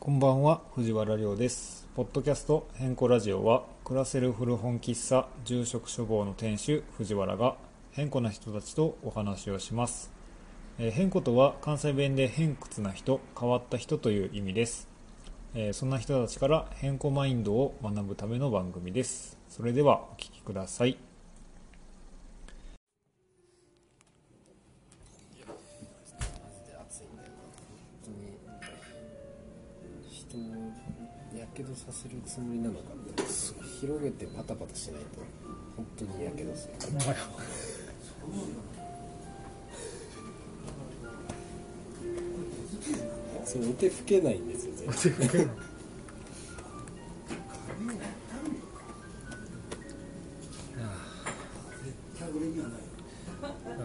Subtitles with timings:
[0.00, 1.86] こんばんは藤原亮です。
[1.94, 7.56] ポッドキャスト変更ラジオは暮らせる古本喫茶住職処方の店主藤原が
[7.90, 10.10] 変更な人たちとお話をします、
[10.78, 14.88] え変更とは関西弁で偏屈な人変わった人という意味です、
[15.54, 19.36] えそんな人たちから変更マインドを学ぶための番組です。
[19.50, 21.09] それではお聞きください。
[31.80, 33.22] させるつもりなのかって
[33.80, 35.20] 広げてパタパタしないと
[35.76, 36.74] 本当にやけどする
[43.44, 44.72] それお手拭けないんですよ
[45.18, 45.50] 全然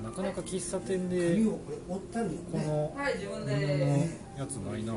[0.03, 1.61] なかなか喫茶店でこ
[2.57, 4.93] の布のやつないな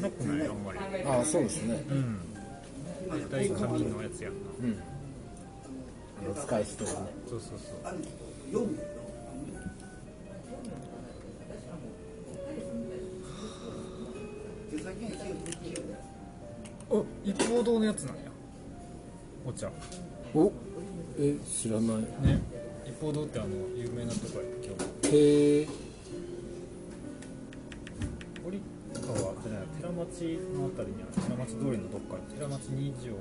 [0.00, 1.84] なくないあんまりああそうですね。
[1.90, 2.20] うん。
[3.54, 4.38] 紙のやつやんな。
[4.60, 4.78] うん。
[6.20, 6.96] あの使い捨てはね。
[7.28, 7.94] そうそうそうあ
[17.24, 18.22] 一方堂のやつなんや。
[19.44, 19.70] お茶。
[20.34, 20.50] お
[21.18, 21.96] え知らない。
[21.98, 22.40] ね。
[22.86, 24.74] 一方堂ってあの有名なとこや今
[25.10, 25.16] 日。
[25.16, 25.87] へえ
[29.08, 33.16] 堀川じゃない寺町のあたりにある寺町通りのどっかに寺町二条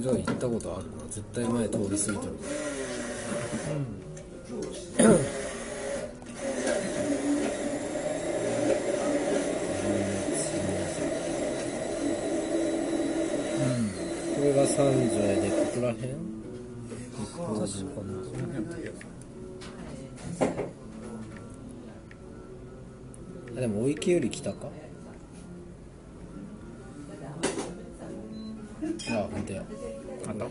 [0.00, 2.32] じゃあ行ったことあるな絶対前通り過ぎてる。
[14.34, 14.76] これが三
[15.10, 16.34] 条でここら辺？
[17.34, 18.08] 確かな
[23.64, 24.68] でもお池より北か？
[29.08, 29.64] あ本当や。
[30.28, 30.48] あったあ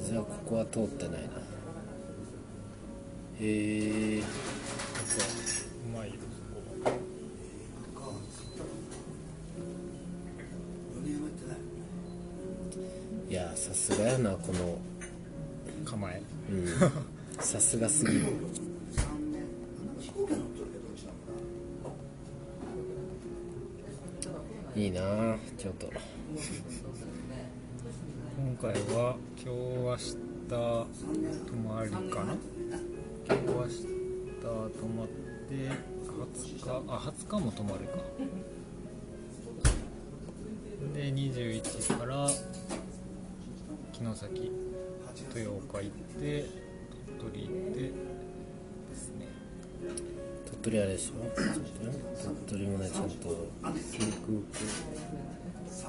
[0.00, 1.28] じゃあここは通ってないな。
[3.38, 4.20] へえ。
[4.20, 4.22] う
[5.94, 6.54] まいよそ
[8.08, 8.14] こ。
[13.28, 14.78] いやさすがやなこの。
[15.84, 16.22] 構え。
[16.50, 16.66] うん。
[17.44, 18.24] さすがすぎる
[24.96, 25.92] いいなあ京都
[28.38, 30.16] 今回は今日明日
[30.48, 30.86] 泊
[31.68, 32.34] まりかな？
[33.26, 33.84] 今日明日
[34.40, 34.48] 泊
[34.96, 37.98] まって20日あ20日も泊まるか。
[40.94, 42.30] で21から
[43.92, 44.50] 城崎
[45.34, 46.46] 豊岡行って
[47.20, 47.92] 鳥取行ってで
[48.94, 49.26] すね。
[50.66, 51.92] 鳥取あれでしょちょっとね
[52.48, 53.02] 鳥取もねちゃん。
[53.10, 53.14] と
[53.72, 54.42] 水空港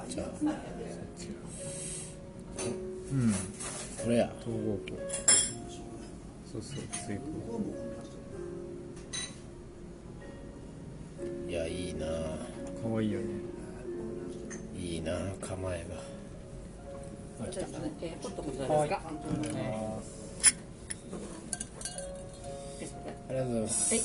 [0.08, 0.28] じゃあ
[3.12, 3.32] うん
[4.04, 4.80] これや東郷湖
[6.52, 6.62] そう。
[6.62, 7.20] そう水空
[11.50, 12.10] いやいいなあ
[12.84, 13.26] かわいいよね
[14.78, 17.64] いいなあ構えがはいありが
[18.30, 20.28] とうございます
[23.30, 23.96] ありがとうございます。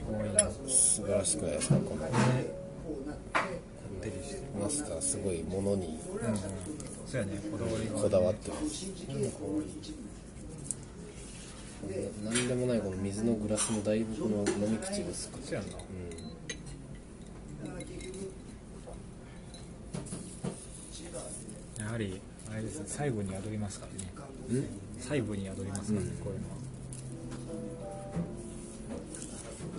[0.00, 2.02] かわい素晴らしくないですかこの。
[4.60, 6.36] マスターすごいものにうん
[7.06, 7.38] そうやね。
[7.50, 7.88] こだわり。
[7.88, 8.86] がこだわってます
[12.24, 15.72] 何でもないこの水のグラスもだいぶこの飲み口薄くそうやんな
[21.78, 22.20] やはり
[22.50, 24.10] あれですね細部に宿りますからね。
[24.50, 24.66] うん？
[25.00, 26.56] 細部に宿りますからね、こういうのは。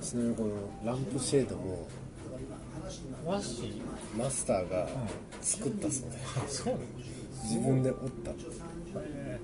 [0.02, 0.52] ちなみにこの
[0.86, 1.88] ランプシェードも
[3.26, 3.82] 和紙？
[4.18, 4.88] マスターが
[5.42, 6.18] 作ったそうで。
[6.48, 6.74] そう。
[6.74, 6.86] なの
[7.44, 8.32] 自分で折った。
[8.32, 8.34] へ
[8.96, 9.40] え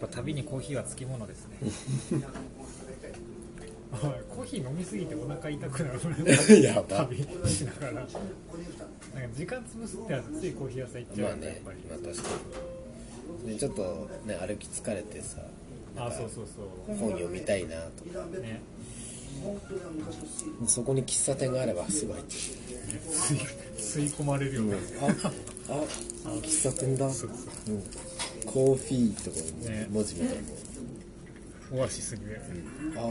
[0.00, 1.58] ぱ旅にコーヒーはつきものですね。
[3.90, 6.00] コーヒー飲みすぎてお腹痛くなる
[6.62, 6.98] やば。
[7.06, 7.18] 旅
[7.48, 7.92] しながら。
[7.92, 8.10] なんか
[9.34, 11.46] 時間潰すってやつついコーヒー屋さん行っちゃまあね。
[11.46, 11.78] やっぱり。
[11.88, 12.28] まあ確か
[13.44, 13.52] に。
[13.54, 15.42] でちょっとね歩き疲れてさ
[15.96, 16.96] あそうそうそう。
[16.96, 18.24] 本読みたいなとか。
[18.38, 18.60] ね。
[20.66, 22.36] そこに喫茶店があればすぐ入っち
[23.10, 23.38] 吸い
[23.76, 25.82] 吸い込まれるよねゃうあ
[26.26, 27.12] あ喫茶店だ、うん、
[28.46, 32.36] コーヒーとかね文字見たらもオアシスにね
[32.96, 33.10] あ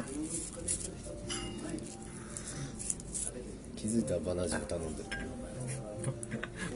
[3.75, 5.09] 気づいたらバナナジュース頼んでる。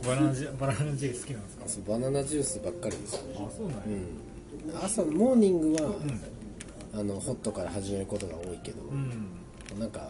[0.07, 3.15] バナナジバナナジュース好きなんですかそうバナナジュースばっかりです。
[3.15, 5.91] よあそうなんや、うん朝モーニングは、
[6.93, 9.79] あのホットから始めることが多いけど、うん。
[9.79, 10.09] なんか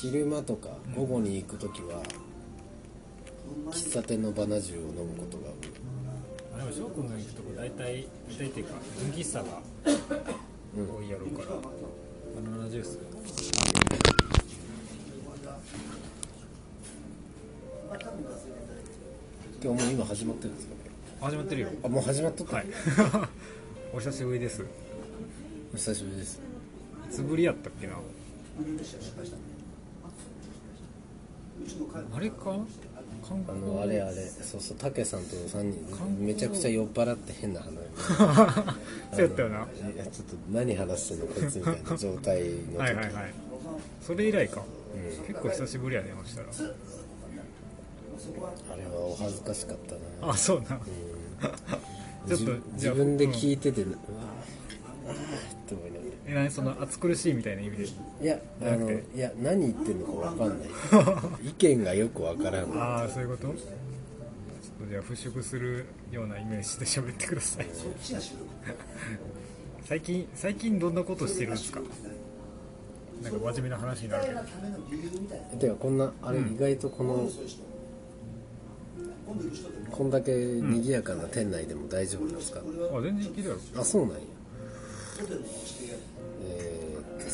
[0.00, 2.02] 昼間とか午後に行く時は、
[3.70, 5.52] 喫茶店のバナジューを飲むことが多い。
[5.66, 5.99] あ
[6.60, 9.90] でも翔くんの行くとこ大体大体っていうか純喫茶が多
[11.02, 11.62] いやろうから、バ
[12.58, 12.98] ナナジュース。
[19.62, 20.74] 今日もう今始まってるんですか？
[20.74, 20.80] ね
[21.22, 21.68] 始まってるよ。
[21.82, 22.66] あもう始まっとった、はい。
[23.94, 24.60] お久しぶりです。
[24.62, 24.66] い
[25.72, 26.40] お久しぶりです。
[27.10, 27.94] つぶりやったっけな？
[27.94, 27.96] あ
[32.20, 32.36] れか？
[32.44, 32.66] 韓
[33.22, 34.14] あ国のあれあれ。
[34.14, 37.70] そうそうたけさんと3人めちゃくちゃ酔っ払って変な話。
[39.12, 39.66] そうやったよな。
[39.66, 42.76] ちょっと何話してんのこいつみたいな状態の時。
[42.78, 43.34] はいはいはい。
[44.02, 44.64] それ以来か、
[44.94, 45.26] うん。
[45.26, 46.48] 結構久しぶりやねましたら。
[48.72, 50.32] あれはお恥ずかしかったな。
[50.32, 50.80] あそうな。
[52.28, 53.96] ちょっと自分で聞いてて、うわ
[55.06, 55.49] あーって思いながら
[56.30, 57.88] え何その暑苦しいみたいな意味でい
[58.26, 60.68] やあのいや何言ってんのか分かんない。
[61.48, 62.72] 意見がよく分からん。
[62.78, 63.48] ああそういうこと？
[63.48, 67.66] ちょっとじゃあ払拭するようなイメージで喋ってください。
[69.84, 71.80] 最近最近どんなことしてるんですか？
[73.22, 74.40] なんか真面目な話になるけど
[75.58, 77.28] てかこんなあれ意外とこの、
[79.90, 84.18] こんだけ賑やかな店内でも大丈夫なんですか、あ全然いけるやろあそうなんや。
[85.18, 85.40] えー、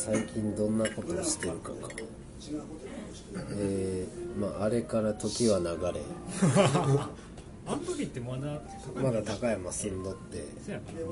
[0.07, 1.89] 最近どんなことをしてるかか
[3.51, 5.99] えー、まああれから時は流れ。
[7.67, 8.61] あの時ってまだ
[8.95, 10.45] まだ高山住んどって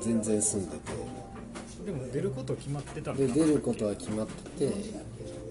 [0.00, 0.76] 全然住んで
[1.84, 4.72] でも出ること決まってたで出ることは決まってて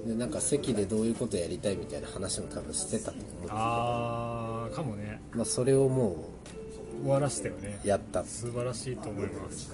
[0.07, 5.21] でなんか席でどういうことやりたいみたいな話も多分してたと思うああかもね。
[5.35, 6.34] まあそれをも
[7.01, 7.79] 終わらしたよね。
[7.83, 8.23] うやった。
[8.23, 9.71] 素晴らしいと思います。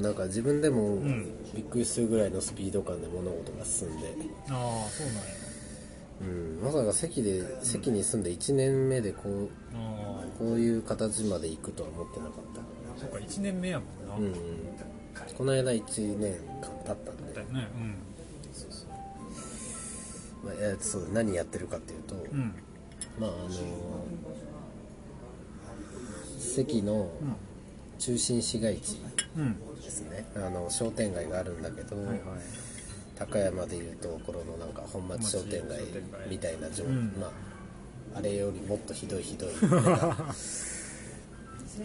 [0.00, 1.26] なんか自分でもん。
[1.54, 4.08] びっくりするぐらいのスピード感で物事が進んで、
[4.48, 5.22] ああそうなんや。
[6.22, 12.34] うん、まさか席で席に住んで1年目でこうあこういう形まで行くとは思ってなかっ
[12.96, 13.86] あそっか1年目やも
[14.18, 14.38] んな、
[15.18, 17.34] た、うん、この間1年間経ったんで。
[17.34, 17.68] だよね。
[20.44, 22.38] まあえーそう何やってるかっていうと、うん。
[22.38, 22.54] うん
[23.18, 23.48] まああの
[26.52, 27.10] 関の
[27.98, 29.00] 中心市街地
[29.36, 29.56] うん。
[29.80, 30.24] ですね。
[30.36, 32.18] あの商店街があるんだけど、はいはい。
[33.16, 35.80] 高山でいうところのなんか本町商店街
[36.28, 37.14] みたいな状、ん。
[37.18, 37.30] まあ
[38.18, 39.50] あれよりもっとひどいひどい。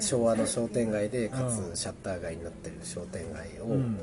[0.01, 3.97] 昭和の商店街でかうんつシャッター街になってる商店街を、うん。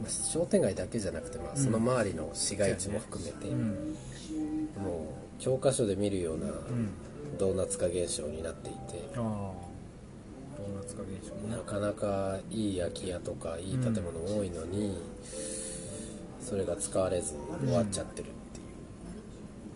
[0.00, 3.96] まあ商店街だけじゃなくて、まあ、その周りの市街地も含めて、うん。
[4.80, 6.90] もう教科書で見るようなうん
[7.38, 11.56] ドーナツ化現象になっていて、ドーナツ化現象ね。
[11.56, 14.98] なかなかいい空き家とかいい建物多いのに、
[16.40, 18.62] それが使われず終わっちゃってるってい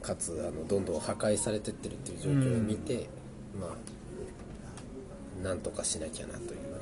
[0.00, 3.08] う、かつあのどんどん破壊されてってるっていう状況を見て、
[3.60, 3.76] まあ
[5.44, 6.72] なんとかしなきゃなという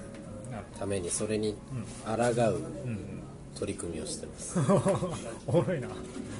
[0.78, 1.56] ためにそれに
[2.04, 2.12] 抗
[2.50, 3.19] ううん
[3.58, 4.58] 取り組みをしてます、
[5.46, 5.88] おもろいな。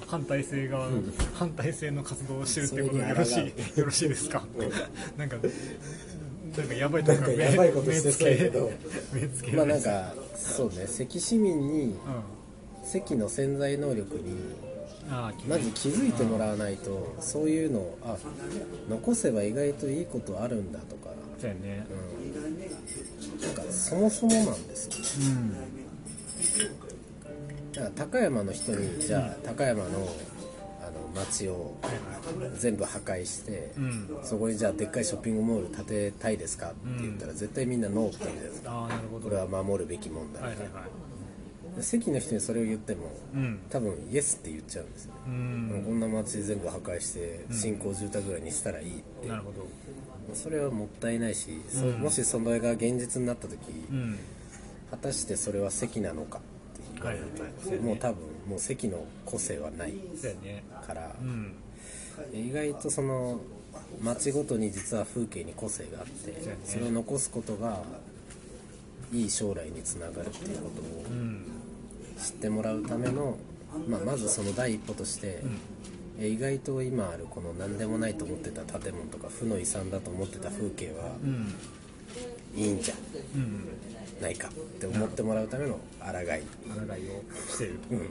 [0.07, 1.03] 反体制側の、
[1.35, 4.45] 反体制の活動をしてるってことでよろしいよろしいですか？
[5.17, 5.37] なんか
[6.57, 8.71] なんかやばいとかやばいこと目してそうやけど。
[9.13, 10.87] 目つけまあなんかそうね。
[10.87, 11.97] 関市民にうん。
[12.83, 14.23] 関の潜在能力に
[15.47, 18.17] まず気づいてもらわないとそういうのをあ
[18.89, 21.87] 残せば意外といいことあるんだとか、そうやね。
[22.25, 24.93] うん、なんかそもそもなんですよ。
[25.21, 25.55] うん
[27.95, 29.89] 高山の人にじゃあ高山の
[30.83, 31.77] あの町を
[32.59, 34.19] 全部破壊して、うん。
[34.23, 36.69] そこにじゃあでっかいショッピングモール建てたいですか？
[36.69, 38.89] って言ったら絶対みんなノーって言うじゃないですか。
[39.23, 41.83] これは守るべきもんだ、はいはいはい。
[41.83, 43.61] 関の人にそれを言ってもうん。
[43.71, 45.85] 多分イエスって言っちゃうんですよ、うもうん。
[45.85, 49.67] こんな町全部破壊して新興住宅街にしたらいいって、なるほど。
[50.35, 53.59] それはもったいないし、そもしそれが現実になった時、
[53.91, 54.19] うん。
[54.91, 56.41] 果たしてそれは関なのか？
[57.01, 57.79] って言われると、はいはいはい。
[57.81, 58.17] もう多分
[58.49, 59.95] もう関の個性はない
[60.87, 61.15] から。
[61.21, 61.55] う、ん。
[62.33, 63.41] 意外とその
[64.03, 66.59] 町ごとに実は風景に個性があってね。
[66.65, 67.83] それを残すことが
[69.13, 71.45] いい将来につながるっていうことをうん。
[72.19, 73.39] 知ってもらうための、
[73.89, 75.43] まあ、まずその第一歩として、
[76.19, 81.55] え意外と今あるこの何でもないと思ってた建物とか負の遺産だと思ってた風景はうん。
[82.55, 82.95] いいんじゃ
[83.35, 83.65] うん
[84.21, 86.25] ないかって思ってもらうための抗い。
[86.25, 87.79] 抗いをしてる。
[87.91, 88.09] うん。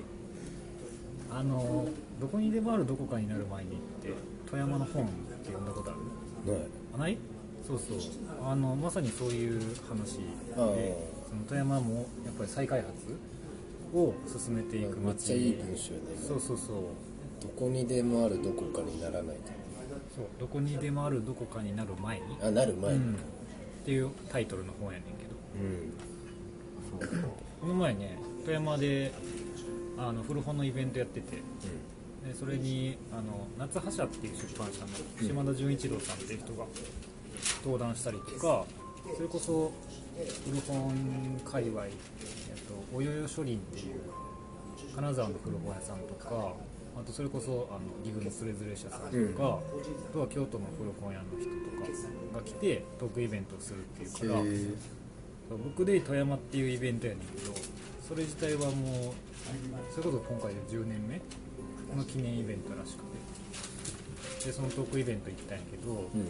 [1.32, 1.88] あの
[2.20, 4.12] どこにでもあるどこかになる前にって
[4.50, 5.94] 富山の本って読んだことあ
[6.48, 6.54] る？
[6.54, 6.62] ない。
[6.96, 7.18] あない？
[7.68, 7.98] そうそう。
[8.44, 10.98] あのまさにそういう話で
[11.30, 12.92] その富山もやっぱり再開発
[13.94, 16.00] を進めていくめっ街ちゃいい文章ね。
[16.28, 16.78] そうそうそう。
[17.42, 19.38] どこにでもあるどこかにならない
[20.16, 20.26] そう。
[20.40, 22.98] どこにでもあるどこかになる前に、とあなる前に。
[22.98, 23.14] うん。
[23.14, 23.18] っ
[23.86, 25.19] ていうタイトルの本やねん
[25.56, 25.94] うん。
[27.62, 29.12] この前ね富山で
[29.98, 31.38] あの古本のイベントやってて。
[32.26, 34.88] でそれにあの夏葉社っていう出版社の
[35.26, 36.66] 島田純一郎さんっていう人が
[37.64, 38.66] 登壇したりとか
[39.16, 39.72] それこそ
[40.46, 41.92] 古本界隈、えっ
[42.68, 44.02] と、およよ書林っていう
[44.94, 46.54] 金沢の古本屋さんとか
[46.98, 49.24] あとそれこそあの岐阜のつれづれ社さんとか、うん。
[49.24, 49.34] あ
[50.12, 54.42] とは京都の古本屋の人とかが来てトークイベントをするっていうから、
[55.50, 57.54] 僕で富山っていうイベントやねんけど
[58.08, 59.14] それ自体はもう
[59.92, 61.20] それこそ今回で10年目？
[61.96, 64.46] の記念イベントらしくて。
[64.46, 66.28] でそのトークイベント行ったんやけど、うん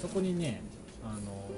[0.00, 0.62] そこにね
[1.04, 1.50] あの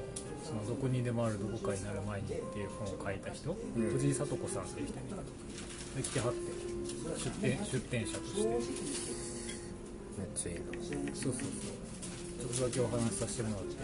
[0.42, 3.90] そのどこにでもあるどこかになる前にっていう本を書いた人、うん。
[3.92, 5.22] 藤井聡子さんっていう人やねんけど
[5.96, 6.40] で来てはって
[7.16, 8.48] 出店出店者として。
[8.48, 10.62] めっちゃいいな。
[11.14, 11.52] そうそうそう。
[12.40, 13.76] ちょっとだけお話しさせてもらって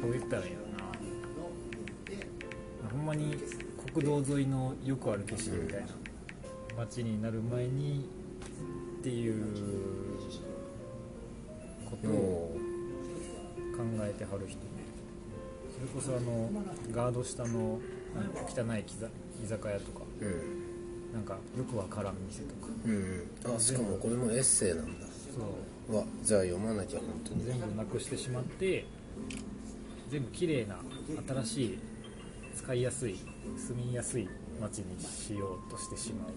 [0.00, 0.84] どう言ったらいいのか
[2.84, 2.88] な。
[2.90, 3.36] ほんまに
[3.94, 5.88] 国道沿いのよくある景色みたいな。
[6.76, 8.06] 街になる前に
[9.00, 9.44] っていう
[11.90, 12.50] ことをも
[13.76, 14.66] 考えてはる人で
[15.74, 16.50] それこそあの
[16.92, 17.78] ガード下の
[18.48, 19.10] 汚い居酒
[19.44, 20.00] 居酒屋とか。
[20.20, 20.62] ううん。
[21.12, 22.68] なんかよくわからん店とか。
[22.86, 25.06] うんあしかもこれもエッセイなんだ。
[25.34, 27.44] そうわじゃあ読まなきゃ本当に。
[27.44, 28.86] 全部なくしてしまって
[30.10, 30.76] 全部綺麗な
[31.44, 31.78] 新しい
[32.56, 33.16] 使いやすい
[33.56, 34.28] 住みやすい
[34.60, 36.30] 街にしようとしてしまう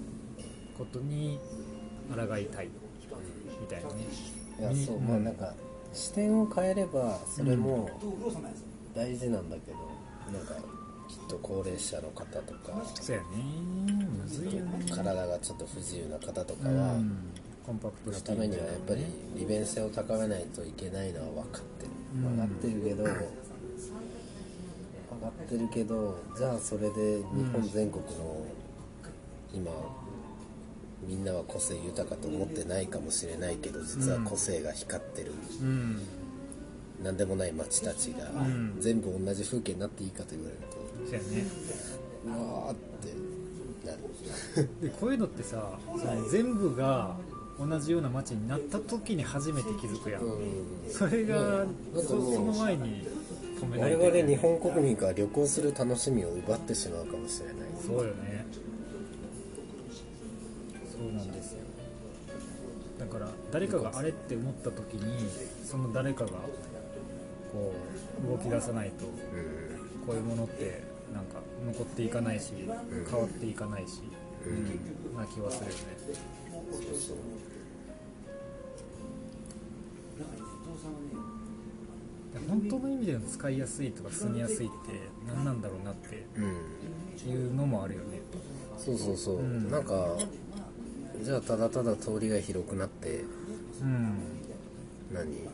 [0.77, 1.39] ことに
[2.10, 2.70] 抗いたい
[3.62, 4.05] みたいなね。
[4.60, 5.53] いやそううんまあなんか
[5.94, 7.89] 視点を変えればそれも
[8.96, 9.77] 大事なんだけど、
[10.32, 10.53] なんか
[11.10, 13.27] きっと高齢者の方とかそうやね。
[14.24, 14.86] むずいよね。
[14.89, 17.17] 体がちょっと不自由な方とかは、うん。
[17.65, 19.03] コンパクトのシティためにはやっぱり
[19.36, 21.89] 利便性を高めないといけないのは分かってる。
[21.89, 23.27] うん分かってるけど、分か
[25.27, 28.45] ってるけどじゃあそれで日本全国の
[29.53, 29.72] 今
[31.07, 36.01] みんなは個性豊かと思ってないかもしれないけど実は個性が光ってる、うん
[37.03, 41.45] 何でもない町たちがん全部同じ風景になっていいかと言われるとそうやね。
[42.25, 44.69] うわーってなる。
[44.81, 47.17] でこういうのってさその全部が
[47.59, 50.89] 同じような街になった時に初めて気づくやん、うん。
[50.89, 51.65] それが、
[52.05, 53.07] その前に
[53.59, 57.55] 止めない我といけない々日本国民から旅行する楽しみを奪ってしまうかもしれない。
[57.85, 58.45] そうよね。
[60.91, 61.65] そうなんですよ。
[63.00, 65.29] だから誰かがあれって思った時に
[65.63, 66.31] その誰かが
[67.51, 67.74] こ
[68.25, 70.83] う動き出さないとうんこういうものって
[71.13, 72.53] なんか残っていかないし
[73.09, 74.01] 変わっていかないし、
[74.45, 76.35] うん、な気はするよね
[76.72, 77.17] そうそう
[82.48, 84.75] 本当の意味での使いやすいとか住みやすいって
[85.27, 87.31] 何なんだろうなってうん。
[87.31, 88.22] いうのもあるよね
[88.77, 89.17] そうそう。
[89.17, 89.72] そう、ん。
[89.72, 90.17] なんか
[91.24, 93.22] じゃあただただ通りが広くなって
[93.81, 94.17] うん。
[95.13, 95.48] 何？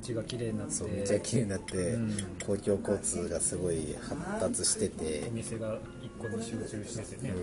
[0.00, 0.74] 道が綺麗になって。
[0.74, 2.12] そうめっちゃ綺麗になって、うん。
[2.46, 5.24] 公共交通がすごい発達してて。
[5.28, 7.34] お店が一個に集中しててね、う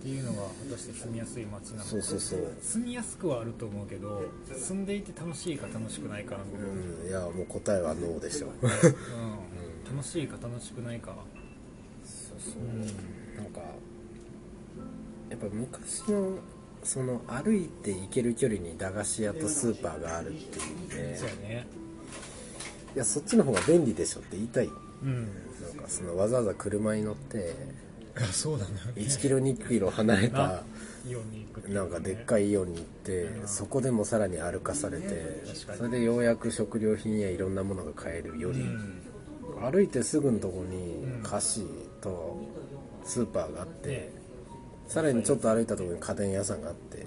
[0.00, 1.82] っていうのが果たして住みやすい街なの。
[1.82, 2.56] かそうそうそう。
[2.62, 7.08] 住みやすくはあると思うけど住んでいて楽しいか楽しくないかの部分、ん。
[7.08, 8.48] いやもう答えはノーでしょ。
[8.62, 9.96] うん。
[9.96, 11.14] 楽しいか楽しくないか
[12.02, 13.36] そうそう。
[13.36, 13.60] なんか
[15.28, 16.38] やっぱ昔の
[16.82, 21.66] その歩いて行ける距離に駄菓子屋とスーパーがあるっていうんでそうやね。
[22.96, 24.70] いやそっちの方が便利でしょって言いたい
[25.02, 25.28] うん。
[25.60, 27.54] なんかそのわざわざ車に乗って
[28.32, 28.72] そうだね。
[28.96, 30.62] 1キロ2キロ離れた
[31.68, 35.42] なんかでっかいイオンに行ってそこでもさらに歩かされて
[35.76, 39.00] それでようやく食料品やいろんなものが買えるよりうん。
[39.72, 41.22] 歩いてすぐのとこにうん。
[41.22, 41.62] 菓子
[42.00, 42.38] と
[43.04, 44.10] スーパーがあってね。
[44.86, 47.06] さらにちょっと歩いたところに家電屋さんがあって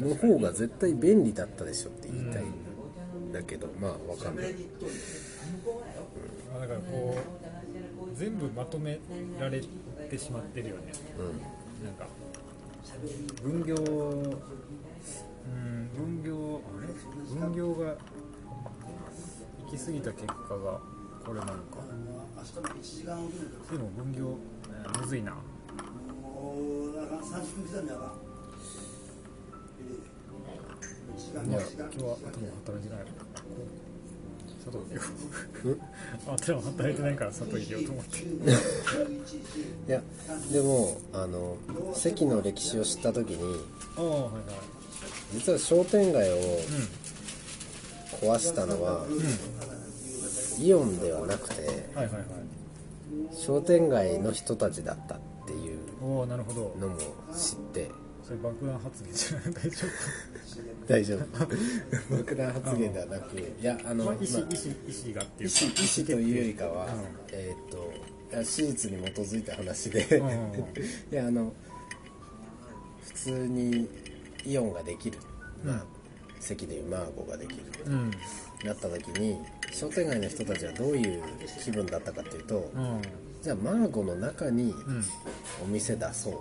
[0.00, 0.08] うん。
[0.10, 4.54] の方が絶対便利だったでしょって言いたいんだけどまあわかんない。
[6.52, 8.98] まあだからこう全部まとめ
[9.38, 9.60] られ
[10.08, 10.92] てしまってるよね。
[11.18, 11.40] うん
[11.84, 12.06] なんか
[13.42, 13.78] 分業う
[15.48, 16.86] ん分業あれ？
[17.40, 17.96] 分業が
[19.64, 20.80] 行き過ぎた結果が
[21.24, 21.80] これなのか。
[23.70, 24.36] でも分業、
[24.68, 25.32] えーむずいな。
[25.32, 25.42] 今
[31.42, 31.46] 日
[32.02, 33.06] は頭働いてない。
[34.66, 35.00] 佐藤行
[35.62, 35.80] く
[36.26, 38.18] 頭働いてないから佐藤と思って。
[39.86, 40.02] いや
[40.50, 41.56] でもあの
[41.94, 43.64] 関の歴史を知った時に
[43.96, 44.32] ああはいはい。
[45.34, 46.38] 実は商店街をう
[48.20, 49.20] 壊したのは、んうん。
[50.58, 52.24] イオンではなくてはいはいはい。
[53.36, 56.98] 商店街の人たちだったっていうのも
[57.32, 57.88] 知って
[58.26, 59.86] それ爆弾発言じゃない大丈
[60.88, 61.46] 大丈夫。
[62.16, 64.50] 爆弾発言ではなくいやあの、夫まあまあ意思意思
[64.88, 66.90] 意思がっていう意思意思というよりかは、うん。
[67.28, 67.94] えーっと
[68.44, 70.58] 史実に基づいた話で、うんうんうん。
[71.12, 71.52] いやあの
[73.04, 73.88] 普通に
[74.44, 75.18] イオンができる、
[75.64, 75.84] まあ、
[76.40, 77.62] 席でいうマーゴができる。
[77.86, 78.10] うん。
[78.64, 79.38] なった時に
[79.72, 81.22] 商店街の人たちはどういう
[81.62, 83.02] 気分だったかっていうと、うん。
[83.40, 85.04] じゃあマーゴの中にうん。
[85.62, 86.32] お店出そう。
[86.34, 86.38] あ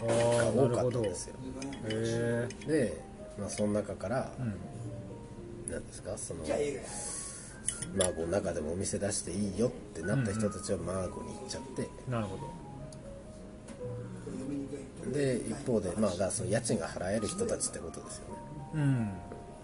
[0.00, 1.34] が多かったんですよ。
[1.88, 3.00] えで、
[3.38, 4.54] まあ、その中からうん。
[5.70, 6.16] 何ですか？
[6.16, 6.40] その
[7.96, 11.88] マーゴの中でもお店出していいよってなった人たちはマーゴに行っちゃって。
[12.10, 12.42] なるほど。
[15.12, 18.34] で一方でまあだその家賃が払える人たちってことですよね。
[18.74, 19.10] うん。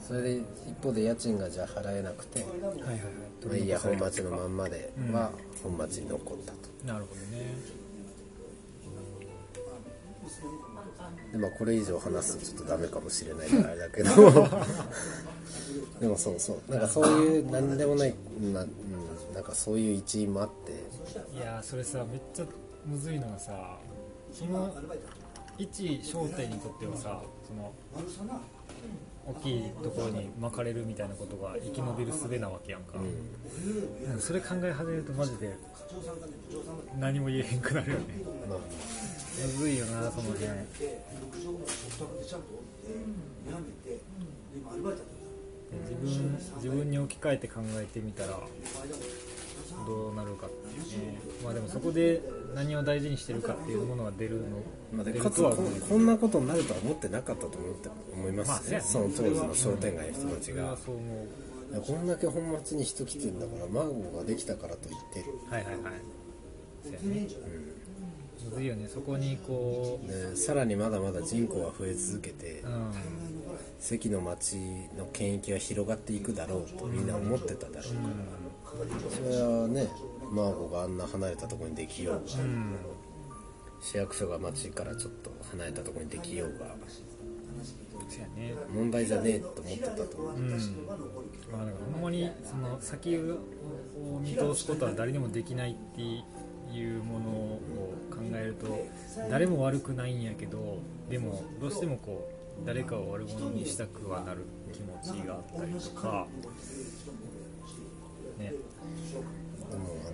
[0.01, 0.45] それで一
[0.83, 3.01] 方で家賃がじゃあ払えなくて、はいはいはい。
[3.47, 5.31] まあ、いいや本町のまんまでは
[5.63, 6.59] 本町に残ったと。
[6.85, 7.55] なるほどね
[11.33, 14.11] でまあこれ以上話すとちょっとダメかもしれないからあれだけど。
[16.01, 16.71] でもそうそう。
[16.71, 20.73] なんかそういう何でもないな,、うん、なんかそういう一因もあって。
[21.37, 22.45] いやーそれさめっちゃ
[22.87, 23.79] むずいのがさ
[24.33, 24.75] その
[25.59, 27.73] 一商店にとってはさその
[29.27, 32.99] 大きいところに巻かれるみたいなことが生き延びる術なわけやんか,、
[34.07, 35.55] なんかそれ考え始めるとマジで
[36.99, 38.05] 何も言えへんくなるよね。
[38.49, 38.59] まあ
[39.41, 40.49] むずいよなその辺。
[45.73, 48.41] 自分自分に置き換えて考えてみたら
[49.87, 51.19] どうなるかっていうね。
[51.43, 52.21] まあでもそこで
[52.55, 54.43] 何を大事にしてるかっていうものが出るの、
[54.93, 55.57] まあ、で出かつこ
[55.89, 59.15] こんなことになるとは思ってなかったと思って思いままあすね、そうやね。
[59.15, 60.73] その当時の商店街の人たちが。
[60.73, 61.29] う思う。
[61.73, 65.83] いやこんだけ本町に人来てんだからマーゴができたからといって、はいはいはい。
[66.85, 67.29] そうやね
[68.53, 72.93] むずいよねそこにこうでさらにまだまだ人口は増え続けて、うん
[73.81, 74.55] 関の町
[74.97, 77.95] の権益は広がっていくだろうとみんな思ってただろう
[78.65, 79.89] から、それはね
[80.31, 82.77] マーゴがあんな離れたところにできようが、うん
[83.83, 86.67] 市役所が町からちょっと離れたところにできようが
[88.73, 93.41] 問題じゃねえと思ってたと思う、うんまあだからほんまにその先を
[94.21, 96.01] 見通すことは誰にもできないって
[96.73, 97.61] いうものを
[98.11, 98.87] 考えると
[99.31, 100.79] 誰も悪くないんやけど
[101.11, 102.29] でもどうしてもこ
[102.63, 106.27] う誰かを悪者にしたくはなる気持ちがあったりとか
[108.39, 108.53] ね。
[109.71, 110.11] でもあ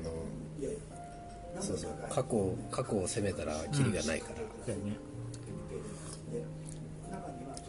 [1.57, 4.97] のそうそう過去過去を責めたらキリがないから、そうやね。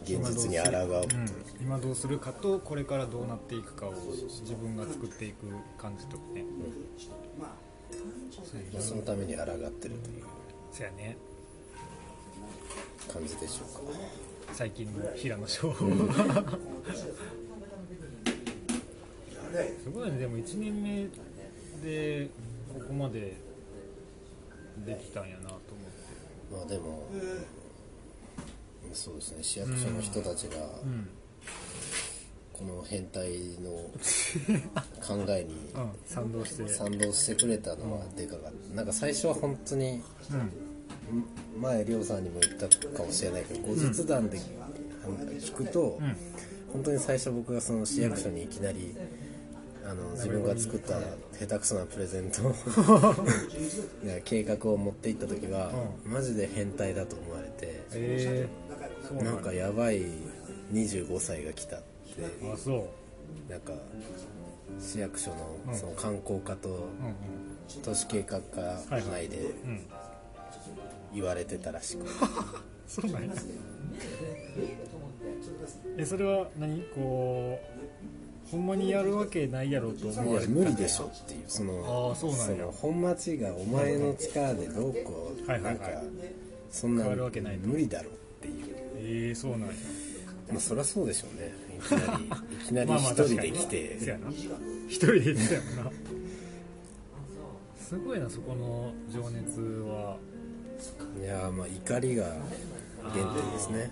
[0.04, 1.04] 現実に抗う。
[1.60, 6.44] 今どうするかとこれからどうなっていくかを自分が作っていく感じとかね
[6.96, 7.10] そう
[7.42, 7.69] やね
[8.80, 10.24] そのために抗ってるという
[10.72, 11.16] そうやね。
[13.12, 13.92] 感じでしょうか。
[14.52, 15.72] 最近の平野翔。
[19.82, 20.18] すごいね。
[20.18, 21.08] でも1年目
[21.82, 22.28] で
[22.72, 23.36] ここまで
[24.86, 25.70] できたんやなと思って。
[26.52, 27.08] まあでも、
[28.92, 29.42] そうですね。
[29.42, 31.08] 市役所の人たちがうん
[32.60, 33.70] この変態の
[35.00, 36.68] 考えにうん賛同して。
[36.68, 38.76] 賛同してくれたのはでかかった。
[38.76, 41.60] なんか最初は本当にうん。
[41.60, 46.16] 前亮さんにも言ったかもしれないけど後日談で聞くと、うん。
[46.72, 48.94] 本当に最初僕がその市役所にいきなり
[49.84, 51.00] あの自分が作った
[51.38, 52.42] 下手くそなプレゼント
[54.04, 55.72] ね 計画を持って行った時は、
[56.04, 60.04] マジで変態だと思われてえー、なんかやばい
[60.72, 61.89] 25歳が来たって
[62.52, 62.88] あそ
[63.48, 63.50] う。
[63.50, 63.72] なんか
[64.80, 65.30] 市役所
[65.66, 66.88] のその観光課と
[67.82, 69.80] 都市計画課内でうん。
[71.12, 72.06] 言われてたらしく。
[72.86, 73.32] そうなんや。
[75.96, 76.82] えそれは何？
[76.94, 77.58] こ
[78.48, 81.44] うほんまにやるわけないやろと思いや無理でしょっていう。
[81.46, 82.64] そのあーそうなんや。
[82.66, 85.74] の本町がお前の力でどうこうはいはない。
[85.74, 85.94] んかはい
[86.70, 87.66] そんな変わるわけないと。
[87.68, 88.54] 無理だろっていう。
[88.98, 89.66] えー、そうなんや。
[90.50, 91.52] まあそりゃそうでしょうね。
[91.68, 92.28] いきなりい
[92.66, 95.90] きなりまあまあ一人で来て、そうやな一人で行ってたよな。
[97.76, 100.16] すごいなそこの情熱は。
[101.20, 102.24] いやーまあ怒りが
[103.02, 103.90] 原点ですね。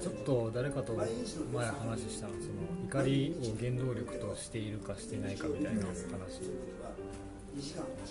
[0.00, 1.12] ちょっと誰かと前話
[2.08, 2.54] したのその
[2.88, 5.94] 怒りを原動力としているかしていないかみたいな話。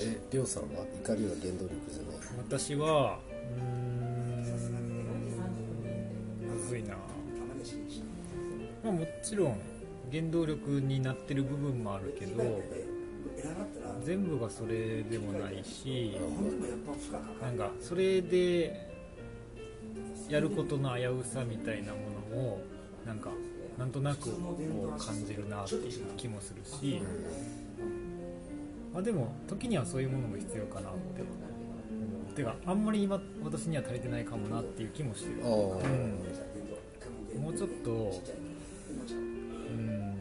[0.02, 0.86] えりょうさんは？
[1.04, 2.20] 怒りは原動力じゃない。
[2.38, 3.20] 私は
[3.58, 3.99] うーん
[6.80, 6.96] いな、
[8.84, 9.58] まあ、もちろん
[10.12, 12.62] 原動力になってる部分もあるけど
[14.04, 16.18] 全部がそれでもないし
[17.42, 18.90] なんかそれで
[20.30, 21.98] やることの危うさみたいなも
[22.32, 22.62] のも
[23.06, 23.30] なんか
[23.78, 24.56] なんとなくこ
[24.96, 27.02] う感じるなっていう気もするし、
[28.94, 31.50] まあ、でも時にはそういうものも必要かなって。
[32.36, 36.20] てかあんまり今私には足りてないかもなっていう気もしてる、うん、
[37.42, 40.16] もうちょっとうん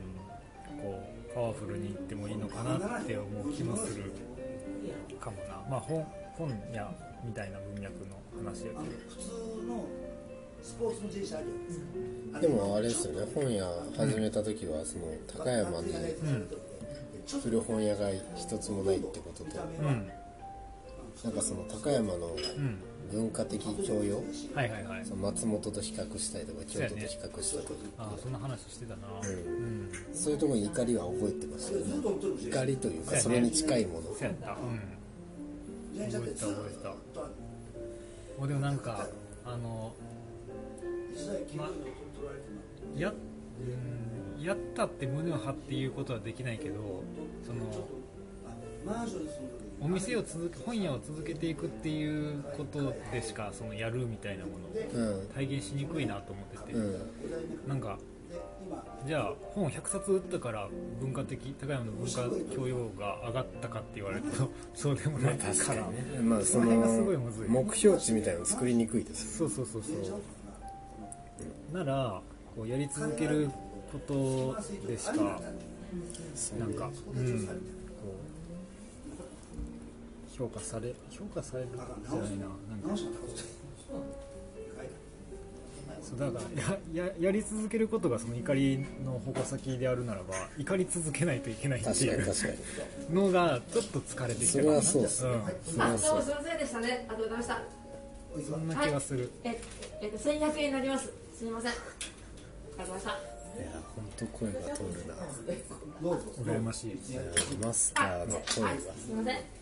[0.80, 4.12] こうパワフルにいってもいいのかなって思う気もする
[5.20, 5.60] かもな。
[5.68, 6.04] まあ本
[6.36, 6.90] 本屋
[7.24, 8.80] みたいな文脈の話やけど。
[9.08, 9.84] 普通の
[10.62, 13.32] スポーツの自転車あるよでもあれですよね。
[13.34, 13.64] 本屋
[13.96, 16.48] 始めた時はその高山にうん。
[17.42, 19.50] 古本屋が一つもないってことと
[19.80, 20.10] うん。
[21.24, 22.78] なんかその高山のうん
[23.12, 24.22] 文化的教養？
[24.54, 25.04] はいはいはい。
[25.04, 27.74] その松本と比較したりとか京都と比較した時。
[27.98, 29.08] ああそんな話してたな。
[29.22, 29.84] ううん。
[29.84, 31.96] んそういうところに怒りは覚えてましたよね
[32.50, 34.14] 怒りというかそれに近いもの。
[34.14, 34.50] そうやった。
[34.52, 36.10] うん。
[36.10, 36.90] 覚えてた覚えてた。
[38.38, 39.08] もうでもなんか
[39.44, 39.92] あの
[41.56, 41.68] ま
[42.96, 47.02] やうんやったって胸を張って言うことはできないけど
[47.44, 47.64] その
[49.80, 55.28] お店を続け本屋を続けていくっていうことでしかそのやるみたいなものをうん。
[55.28, 57.68] 体現しにくいなと思ってて、うん。
[57.68, 57.98] なんか
[59.06, 60.68] じゃあ本100冊売ったから
[61.00, 66.20] 文化的高山の文化教養が上がったかって言われるとそうでもないから、ね。
[66.22, 67.48] まあそそのすごいむずい。
[67.48, 69.92] の目標値みたいなの作りにくいですそうそうそうそ
[71.72, 71.76] う。
[71.76, 72.20] なら
[72.56, 73.48] こうやり続ける
[73.92, 77.52] ことでしかなんか、うん、こ
[78.12, 78.37] う
[80.38, 81.88] 評価され評価されるじゃない
[82.38, 82.46] な。
[82.46, 83.06] なんかそ
[86.16, 86.30] うだ。
[86.30, 86.40] か
[86.94, 92.24] らやややり続けることがその怒りの矛先であるならば怒り続けないといけないっていう
[93.12, 95.38] のがちょっと疲れてきたそれはそうっすうん、あ、
[95.96, 97.06] どうもすみませんでしたね。
[97.10, 97.62] ありがとうございました。
[98.50, 99.60] そんな気がする、え、
[100.02, 101.12] えっと、千百円になります。
[101.34, 101.72] すみません。
[101.72, 101.80] あり
[102.78, 103.10] がとうございました。
[103.10, 103.14] い
[103.60, 105.14] や本当声が通るな。
[106.54, 106.92] 羨ましい。
[107.12, 107.20] いや
[107.60, 109.57] マスターの声がはい、すみません。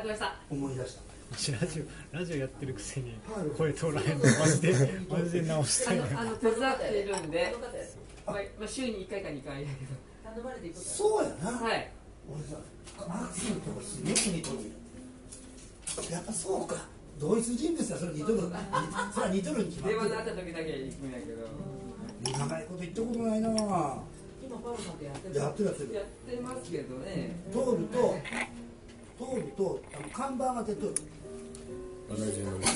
[0.00, 0.16] ありがとうござい。
[0.16, 0.36] ました。
[0.50, 1.00] 思い出した。
[1.32, 3.12] 私ラジオラジオやってるくせに
[3.56, 4.24] 声通らへんの。
[4.38, 4.72] マジで
[5.10, 5.98] マジで直したい。
[5.98, 7.56] なあの、あの、手伝っているんで。
[8.26, 9.70] まあ、まあ、週に一回か二回だ
[10.62, 11.64] けそうやな、ど。
[11.64, 11.90] はい。
[12.28, 12.56] 俺さ
[12.98, 16.12] アクセルとかすごく似とる。
[16.12, 16.76] やっぱそうか。
[17.18, 18.40] 同一人物はそれ似とる。
[18.40, 19.98] それは似とるに決まってる。
[19.98, 22.38] 電話で会った時だけ行くんやけど。
[22.38, 23.48] 長いこと言ったことないな。
[23.48, 23.54] や
[24.46, 25.94] 今パロさんってやってってるやってる。
[25.94, 27.36] やってますけどね。
[27.52, 28.16] 通ると
[29.18, 30.94] 通るとあの看板が出とる。
[32.10, 32.58] 70の。
[32.60, 32.66] 道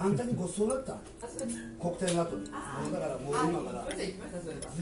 [0.00, 0.96] あんたにごちそうだった。
[1.80, 2.44] 国体の後に。
[2.46, 3.96] だからもう今から。
[3.96, 4.02] ず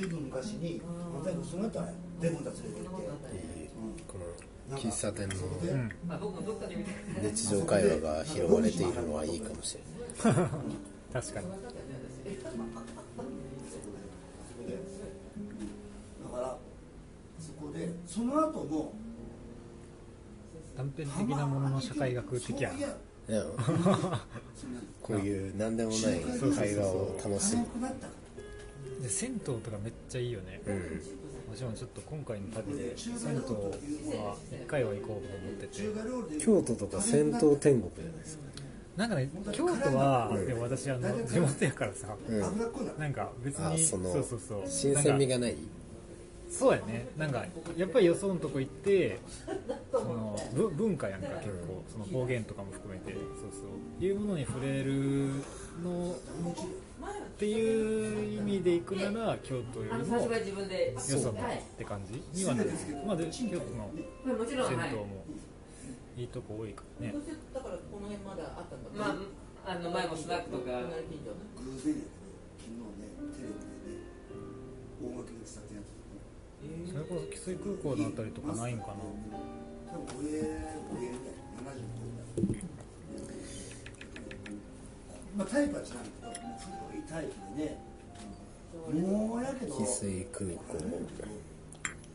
[0.01, 1.25] いぶん昔にあん。
[1.25, 1.95] たにごちそうだったね。
[2.21, 2.75] デモンた連れて。
[2.77, 3.71] 行って
[4.07, 4.19] こ
[4.71, 5.93] の喫茶店のうん。
[6.13, 6.91] あ、僕もどっかで見た。
[7.23, 9.79] 日常会話が拾われているのはいいかもし
[10.25, 10.51] れない。
[11.13, 11.47] 確かに。
[11.51, 11.57] だ
[16.31, 16.59] から
[17.39, 18.93] そこでその後も
[20.77, 23.45] 断片的なものの社会学的やそういやね
[25.03, 26.01] こういう何でもない
[26.55, 27.67] 会話を楽しむ。
[29.03, 30.61] で銭湯とかめっちゃいいよね。
[30.67, 30.75] うん。
[30.77, 36.45] もちろんちょっと今回の旅で銭湯は一回は行こうと思ってて。
[36.45, 38.45] 京都とか戦闘天国じゃないですか。
[38.97, 42.17] なんかね京都は、でも私あの地元やからさ。
[42.29, 42.41] うん。
[42.41, 42.51] な
[42.99, 44.63] なんか別にあそうそうそう。
[44.67, 45.57] 新鮮味がない？
[46.49, 47.09] そうやね。
[47.17, 47.45] なんか
[47.77, 49.19] やっぱりよそのとこ行って
[49.91, 51.83] そのぶ文化やんか結構。
[51.91, 53.13] その方言とかも含めて。
[53.13, 53.67] そうそ
[54.01, 54.05] う。
[54.05, 55.31] いうものに触れる
[55.83, 56.15] のっ
[57.39, 60.17] ていう意味で行くなら京都よりも。
[60.17, 60.23] よ
[60.97, 62.71] そのはいって感じにはなる。
[62.71, 63.91] んですけど、まあ、で京都の
[64.25, 64.91] まあもちろん、はい。
[64.91, 64.97] 銭湯。
[64.97, 65.25] も
[66.17, 67.15] いいとこ多いからね。
[67.53, 69.19] だからこの辺まだあったんだま
[69.67, 70.65] あ、あの、前もスナックとか。
[70.65, 70.89] 偶然やけ
[71.29, 71.37] ど
[72.57, 74.09] 昨日ねテレビでね
[75.03, 75.96] 大垣で伝ってやつ
[76.91, 78.95] それこそ汽水空港のあたりとかないんかな。
[85.37, 85.99] まあタイプは違うんだ
[86.33, 86.47] けど
[86.89, 87.79] 古いタイプでね
[89.07, 90.57] もうやけど翡翠空港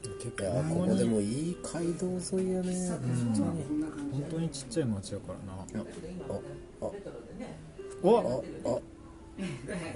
[0.04, 2.08] 結いやここでもいい街道
[2.40, 3.52] 沿いやねこん
[4.12, 5.86] 本当にちっちゃい町やからな
[6.30, 6.40] あ
[8.04, 8.22] おあ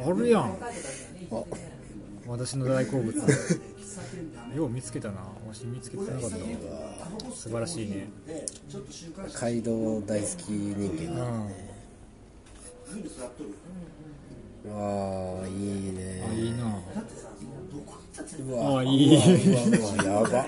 [0.06, 0.48] ああるやんあ
[2.28, 3.16] 私の大好物。
[4.56, 5.22] よう見つけたな。
[5.22, 6.44] わし見つけてなかったわ。
[7.34, 8.08] 素晴らしいね。
[9.34, 11.20] 街道大好き人間。
[11.20, 11.52] がうん
[14.68, 16.26] わあいいね。
[16.28, 16.80] あいいな。
[18.40, 18.80] うわ。
[18.80, 19.16] あいい。
[19.16, 19.20] う
[19.56, 20.48] わうわやば。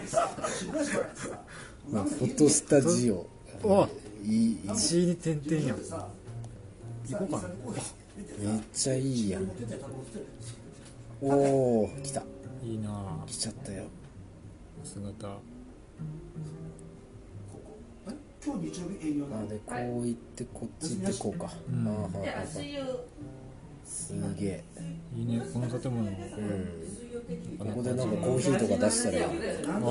[1.91, 3.27] まあフォトスタジオ。
[3.63, 3.87] お
[4.23, 5.77] いい血に点々やん。
[5.83, 6.07] さ
[7.07, 7.49] 行こうかな。
[8.39, 9.49] めっちゃいいやん
[11.21, 12.21] おお来た。
[12.63, 13.85] いいな来ちゃったよ。
[14.83, 15.31] 姿え？
[18.45, 21.87] 今日日曜日営業なのあでこう行ってこっち行ってこうか、ん。
[21.87, 22.11] あははは
[23.83, 24.63] すげえ。
[25.15, 25.41] いいね。
[25.53, 26.03] この建物。
[26.03, 26.15] うん。
[27.57, 29.27] ここでなんかコーヒーとか出したらいいあ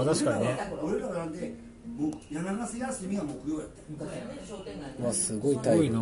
[0.04, 0.56] 確かにね。
[0.82, 1.52] 俺らがなんで
[1.98, 4.04] もう柳瀬休みが木曜やった。
[4.04, 4.10] よ
[4.46, 5.96] 商店街わすごいすタイプ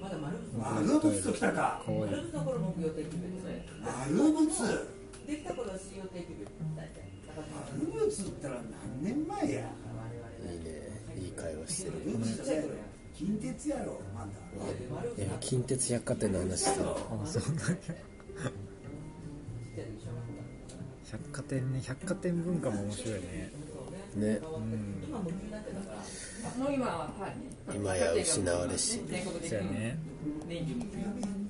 [0.00, 1.82] まだ丸丸物と来たか。
[1.84, 3.20] かわいいの頃木曜定期日
[3.84, 4.46] 丸物
[5.26, 6.88] できた頃は水曜定期日丸
[7.92, 8.08] 物っ
[8.42, 9.70] たら何年前や。
[10.40, 10.70] いいね
[11.16, 11.96] いい会話してる
[13.14, 14.28] 近鉄やろまだ。
[15.22, 18.10] いや近鉄百貨店の話さあそうだけ。
[21.10, 23.52] 百貨店ね百貨店文化も面白いね。
[24.16, 24.40] ね。
[24.42, 25.02] うん
[26.58, 27.76] もう今ははい。
[27.76, 29.00] 今や失われし。
[29.08, 29.98] 全国的そうやね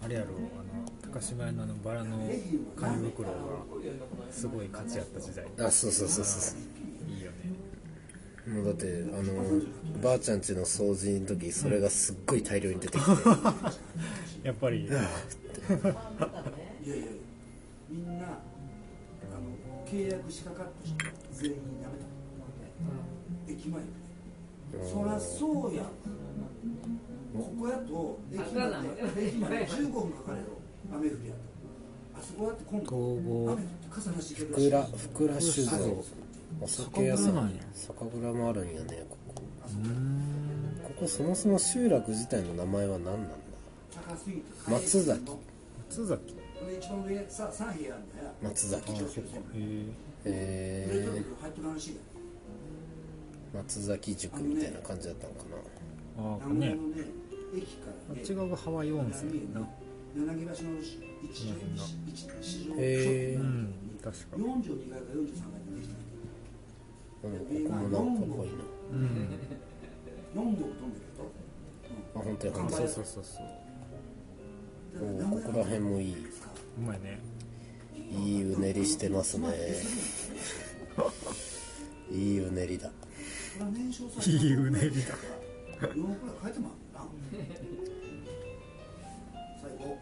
[0.05, 2.16] あれやろあの高島屋のあのバラの
[2.76, 3.35] 紙袋が
[4.31, 5.44] すごい価値あった時代。
[5.59, 7.37] あそうそうそうそういいよね。
[8.55, 9.62] もうだってあの
[10.03, 13.11] ばあちゃんちの掃除の時それがすっごい大量に出てきて。
[14.42, 14.85] やっぱり。
[14.85, 15.09] いやいや
[17.88, 18.31] みんなあの
[19.87, 20.96] 契約しかかった人
[21.33, 22.11] 全員辞めた。
[23.48, 23.83] 駅前
[24.72, 25.83] でそらそうや。
[27.33, 28.68] ここやと駅ま
[29.14, 30.59] で駅まで15分かかれど
[30.92, 36.04] 雨降りやとあそこだって今度工房雨降って傘なしふくらふくら酒造。
[36.61, 37.50] お酒屋さん。
[37.72, 39.42] 酒蔵もあるんやねここ。
[39.68, 40.80] うーん。
[40.83, 43.28] ここそもそも集落自体の名前は何なんだ？
[44.68, 45.20] 松崎。
[45.88, 46.35] 松崎。
[46.35, 48.96] で一番上さ3部屋あるんだよ松崎へ
[50.24, 51.24] えー
[53.54, 55.56] 松崎塾みたいな感じだったのかな。
[56.32, 56.76] ああからね
[58.10, 59.66] あっち側がハワイ温泉やな
[60.14, 61.54] 柳橋の一条
[62.06, 65.96] 一市場へえうん確か42階か43階でできた
[67.28, 68.52] うんここもなんかぽいな
[68.92, 68.98] うん
[70.34, 71.00] 4度飛んだ
[72.14, 73.24] あ本当や本当そうやそうそう
[75.00, 77.20] おここら辺もいいうまいね
[78.12, 79.48] いいうねりしてますね
[82.12, 82.90] いいうねりだ
[84.27, 85.14] いいうねりだ
[85.81, 85.88] 4くら。
[85.88, 85.94] い
[86.42, 86.70] 書いても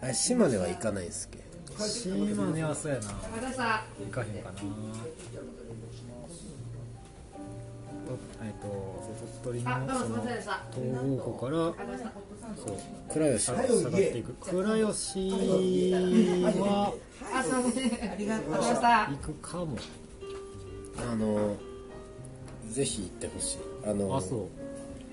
[0.00, 1.44] あ島根は行かないんすっけ
[1.88, 4.60] 島根はそうやな行かへんかな
[8.42, 8.66] えっと
[9.42, 11.74] 鳥取のその東郷湖から。
[12.56, 12.76] そう
[13.12, 16.94] 倉吉下がっていく倉吉は
[19.10, 19.76] 行くかも
[20.96, 21.56] あの
[22.70, 23.58] ぜひ行ってほしい。
[23.86, 24.48] あのあそ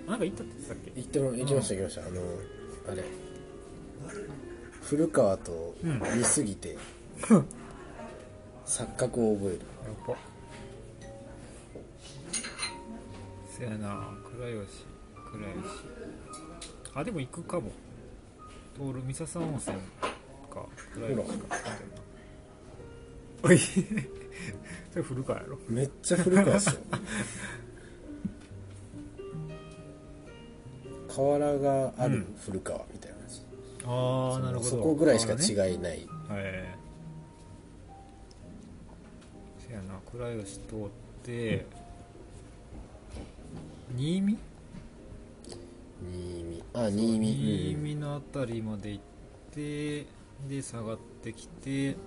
[0.07, 0.09] う。
[0.09, 1.01] なんか行ったって言ってたっけ？
[1.01, 2.01] 行っても行きました行きました。
[2.01, 2.21] あの
[2.91, 3.03] あれ。
[4.83, 6.77] 古川と似すぎて、
[8.65, 9.55] 錯覚を覚える。
[9.55, 10.15] やっぱ。
[13.49, 14.85] せやな倉吉
[15.31, 15.63] 倉吉
[16.93, 17.71] あでも行くかも。
[18.75, 19.77] 通る三笹温泉
[20.53, 21.57] か倉吉か。
[23.43, 23.59] おい
[24.95, 25.59] それ古川やろ。
[25.67, 26.71] めっちゃ古川っしょ
[31.13, 33.41] 河原がある古川みたいな感じ、
[33.85, 34.69] ああなるほど。
[34.69, 36.65] そこぐらいしかい違いない、はい。
[39.67, 40.89] せやな倉吉通っ
[41.23, 41.65] て
[43.97, 44.37] 新見？
[46.01, 46.63] 新見。
[46.73, 47.27] あ新見。
[47.33, 49.03] 新見の辺りまで行っ
[49.53, 50.05] て
[50.47, 51.97] で下がってきて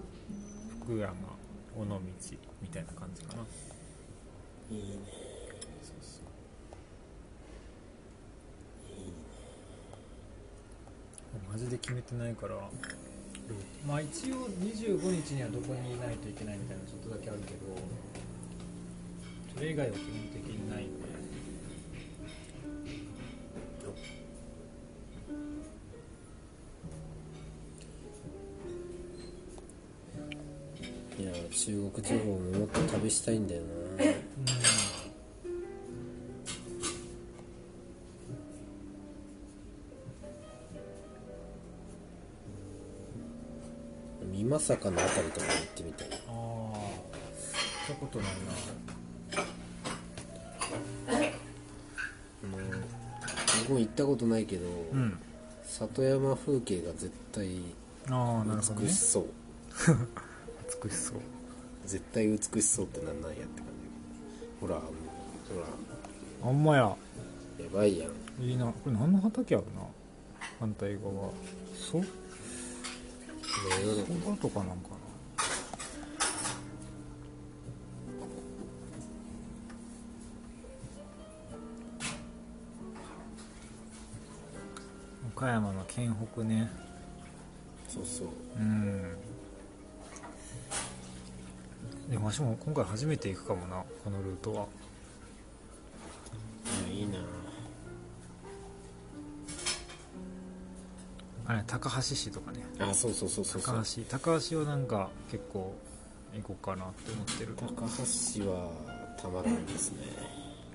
[0.81, 1.12] 福山
[1.79, 2.01] 尾道
[2.61, 3.42] みたいな感じかな。
[4.71, 4.99] いいね。
[11.51, 12.57] マジで決めてないから。
[13.87, 17.59] まあ一応25日にはどこにいないといけないみたいなのちょっとだけあるけど
[19.55, 20.85] それ以外は基本的にない。
[20.85, 21.08] んで
[31.50, 33.68] 中国地方ももっと旅したいんだよな。
[44.32, 46.08] 美作のあたりとか行ってみたい。
[46.12, 46.80] ああ行
[47.84, 48.28] ったことない
[53.68, 55.18] 僕も行ったことないけど、なうん。
[55.64, 57.46] 里山風景が絶対
[58.08, 59.26] 美しそう、
[60.82, 61.38] 美しそう
[61.88, 64.83] 絶対美しそうってなんなんやって感じほらほ
[66.42, 66.51] ら。
[66.51, 66.83] あんまや。
[66.83, 66.96] や
[67.72, 68.07] ばいや
[68.38, 68.42] ん。
[68.42, 68.66] いいな。
[68.66, 69.81] これ何の畑あるな？
[70.61, 71.33] 反対側。
[71.74, 72.07] そそ
[74.31, 74.96] ばとかなんかな。
[85.35, 86.70] 岡山の県北ね。
[87.88, 88.29] そうそう。
[88.59, 89.16] うん
[92.09, 94.66] でもわしも今回初めて行くかもなこのルートは。
[96.87, 97.18] いやいいな。
[101.47, 102.64] あれ高橋市とかね。
[102.81, 103.75] あそうそうそうそうそう。
[103.75, 105.75] 高橋高橋はなんか結構
[106.35, 107.55] 行こうかなって思ってる。
[107.57, 108.71] 高橋は
[109.21, 109.99] たまらんですね。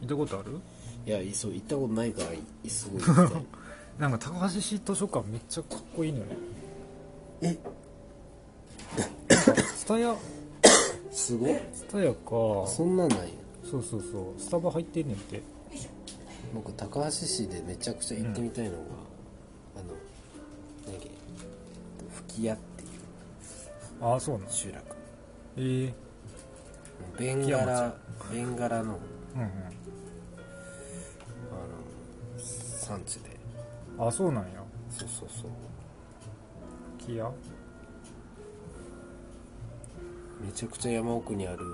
[0.01, 0.59] 行ったことある？
[1.05, 2.27] いやいそう行ったことないから
[2.63, 3.01] いすごい
[3.99, 6.25] なんか高橋市図書館めっちゃかっこいいのよ。
[6.25, 6.37] ね
[7.41, 7.59] え？
[9.75, 10.15] スタヤ？
[11.13, 11.55] すごい。
[11.73, 12.17] スタヤか。
[12.67, 13.25] そんなんなんや。
[13.63, 14.41] そうそうそう。
[14.41, 15.41] スタバ入ってんねんって。
[16.53, 18.77] 僕高橋市でめちゃくちゃ行ってみたいのが、
[19.77, 19.93] あの
[20.85, 21.11] 何やっけ。
[22.27, 22.89] 吹屋っていう。
[24.01, 24.49] ああそうなん。
[24.49, 24.83] 集落。
[25.57, 25.93] ええ
[27.17, 27.95] ベンガ吹屋ラ
[28.31, 28.99] ベンガラの
[29.35, 29.47] うんうん。
[29.47, 29.49] あの
[32.37, 33.29] 産地で。
[33.97, 34.63] あそうなんや。
[34.89, 35.51] そうそうそう。
[36.97, 37.29] キヤ
[40.43, 41.65] めちゃくちゃ山奥にある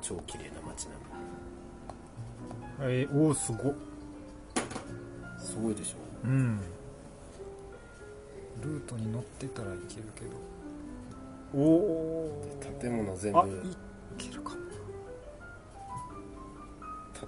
[0.00, 2.90] 超綺麗な街なの。
[2.90, 3.70] えー、おおすご。
[3.70, 3.74] っ
[5.38, 5.96] すごいでしょ？
[6.26, 6.60] うん。
[8.62, 10.30] ルートに乗ってたらいけるけど。
[11.54, 12.42] おお
[12.80, 13.52] 建物全あ部い
[14.18, 14.56] けるかも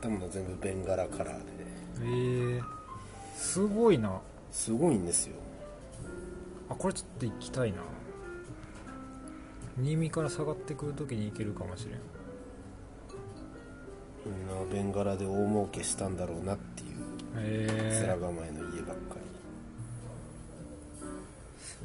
[0.01, 1.42] 建物全部ベンガラカラーで。
[2.05, 2.62] ええ
[3.37, 4.20] すごいな。
[4.51, 5.37] すごいんですよ。
[6.68, 7.79] あこれちょっと行きたいな
[9.79, 12.01] 新見から下がってくるときに行けるかもしれん。
[14.25, 16.89] みんなベンガラで大儲けしたんだろうなっていう。
[17.37, 19.27] へ面構えの家ばっかえ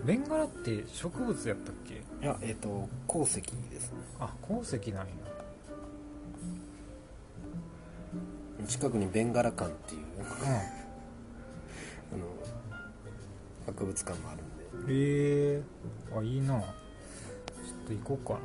[0.06, 1.96] ベンガラって植物やったっけ？
[1.96, 4.00] りいやえっ、と鉱石ですね。
[4.20, 5.14] あ鉱石なんや。
[8.68, 12.26] 近くにベンガラ館っていうあうの
[13.66, 14.94] 博物館もあるんで。
[14.94, 15.62] んへえ。
[16.18, 16.64] あいいな
[17.92, 18.40] と行こうかな。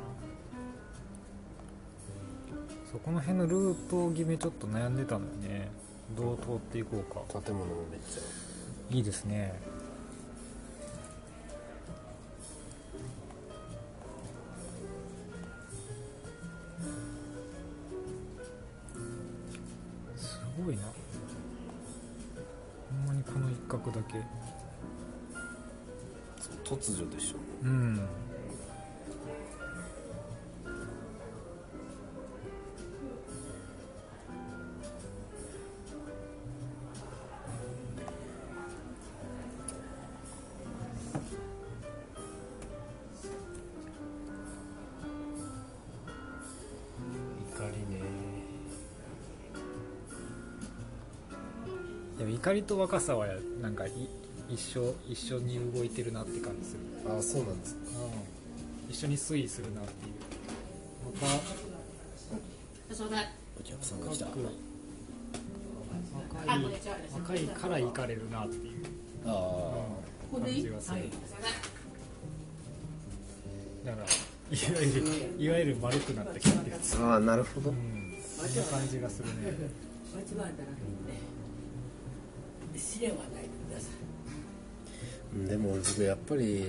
[2.91, 5.69] そこの辺のルート決めちょっと悩んでたんだよね。
[6.15, 7.41] どう通っていこうか。
[7.41, 8.95] 建物もめっちゃ。
[8.95, 9.59] いいですね。
[20.15, 20.83] すごいな。
[22.89, 24.17] ほんまにこの一角だけ。
[26.63, 27.37] 突如でしょ。
[27.63, 28.26] うん
[52.27, 53.27] いや怒りと若さは
[53.61, 53.91] なんかい
[54.49, 56.79] 一緒一緒に動いてるなって感じする。
[57.17, 57.75] あそうなんです。
[58.89, 60.13] 一緒に推移するなっていう。
[61.21, 63.17] 若そうだ。
[63.59, 64.25] お客さんが来た。
[64.25, 64.35] 若
[66.55, 66.59] い
[67.13, 68.85] 若いから行かれるなっていう。
[69.25, 69.73] あ
[70.31, 71.09] 感じがする
[73.85, 77.69] だからいわゆるいわゆる丸くなってきたってやつあああなるほど。
[77.71, 78.17] うん。
[78.21, 79.33] そんな感じがするね。
[80.15, 80.55] 間違えたらね
[82.97, 83.91] 試練はないでください。
[85.35, 85.47] うん。
[85.47, 86.61] でも僕やっぱり、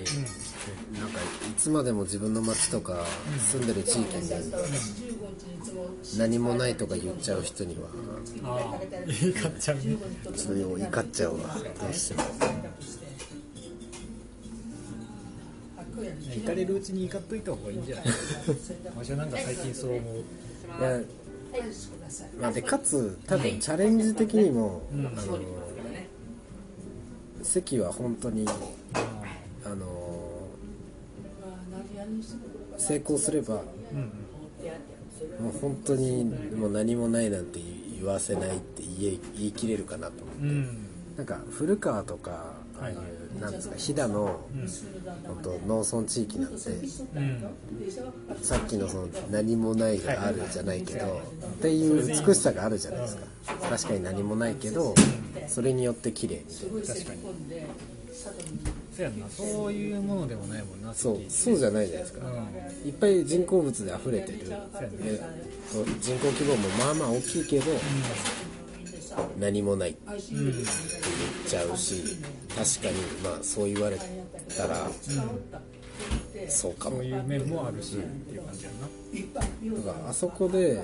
[0.93, 3.03] なんかいつまでも自分の町とか
[3.51, 4.29] 住んでる地域に
[6.17, 7.87] 何もないとか言っちゃう人には
[8.43, 8.83] ああ。
[9.11, 11.55] いいかっちゃうねちょっと怒っちゃうわ。
[11.81, 12.23] どうしても。
[16.33, 18.05] 行かれるうちに怒っといた方がいいんじゃない？
[18.95, 20.15] 私はなんか最近そう思う。
[20.15, 20.99] いや
[22.39, 25.39] まあでかつ多分チャレンジ的にも、あの
[27.49, 28.45] 席は本当に
[29.65, 29.85] あの
[32.77, 37.59] 成功すればもうんう本当にもう何もないなんて
[37.97, 40.87] 言わせないって言い言い切れるかなと思って、うん。
[41.17, 42.97] なんか古川とかああいう
[43.39, 44.39] なんですか飛騨の
[45.27, 46.71] 本当農村地域なんで
[47.15, 47.43] うん
[48.41, 53.23] さっきのその何もないがあるじゃないけどっていう美しさがあるじゃないですか。
[53.69, 54.95] 確かに何もないけど
[55.47, 56.95] それによって綺麗みたいな。
[56.95, 57.21] 確かに。
[58.95, 59.29] そうやんな。
[59.29, 62.27] そういうものでもないもんなそうそうじゃないじゃないですか。
[62.27, 62.89] うん。
[62.89, 64.39] いっぱい人工物で溢れてる。
[65.01, 67.65] えっと人口規模もまあまあ大きいけど
[69.39, 69.99] 何もないって
[70.31, 70.53] 言っ
[71.47, 72.17] ちゃうし
[72.59, 73.97] 確かにまあそう言われ
[74.57, 74.89] たら
[76.49, 76.97] そうかも。
[76.97, 79.83] そういう面もあるしっていう感じやんな。
[79.83, 80.83] だからあそこで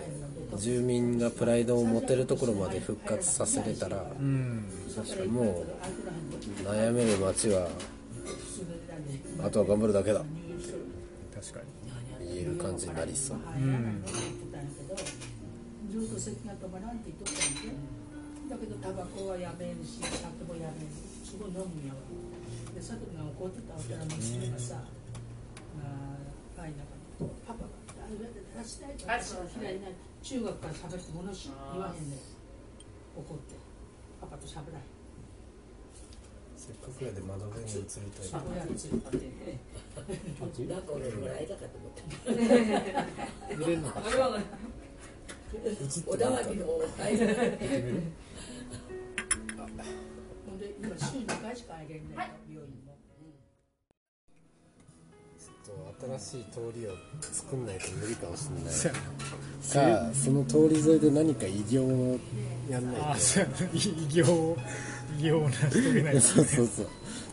[0.57, 4.65] 住民がプライドを持てるところまで復活させれたらうん
[4.95, 5.63] 確かにも
[6.63, 7.67] う悩める町は
[9.43, 10.23] あとは頑張るだけだ。
[11.34, 11.59] 確か
[12.21, 13.38] 言える感じになりそう。
[13.38, 14.03] にうん。
[15.91, 17.76] ずっと咳が止まらんって言っとったんで
[18.49, 20.89] だけどタバコはやめんし酒もやめん
[21.36, 22.00] すごい飲むんやわ
[22.72, 22.96] でが
[23.28, 26.16] 怒ってたら娘がさあ
[26.56, 26.96] パイナが
[27.46, 28.16] パパがあれ
[28.64, 28.96] 出したい。
[28.96, 29.92] と私は嫌いない
[30.24, 32.04] 中学から喋ってものし言わへん。
[33.20, 33.56] 怒って
[34.22, 34.88] パパと喋らへん
[36.56, 36.88] せっか。
[36.88, 38.96] くやで窓辺に移りたいそこやるついて
[40.72, 44.00] なんか俺もらえたかと思 って入れんのか
[46.08, 46.80] 小田原の
[50.98, 52.96] 週2回しかあげんねん病院も、
[56.18, 56.91] 新しい通りを
[57.22, 59.00] 作んないと無理かもしれそうな。
[59.80, 62.20] いやなかその通り沿いで何か偉業を
[62.70, 63.43] やんないあそう。
[63.43, 64.58] やな偉業を
[65.20, 66.88] 偉業を成し遂げないとそうそうそう。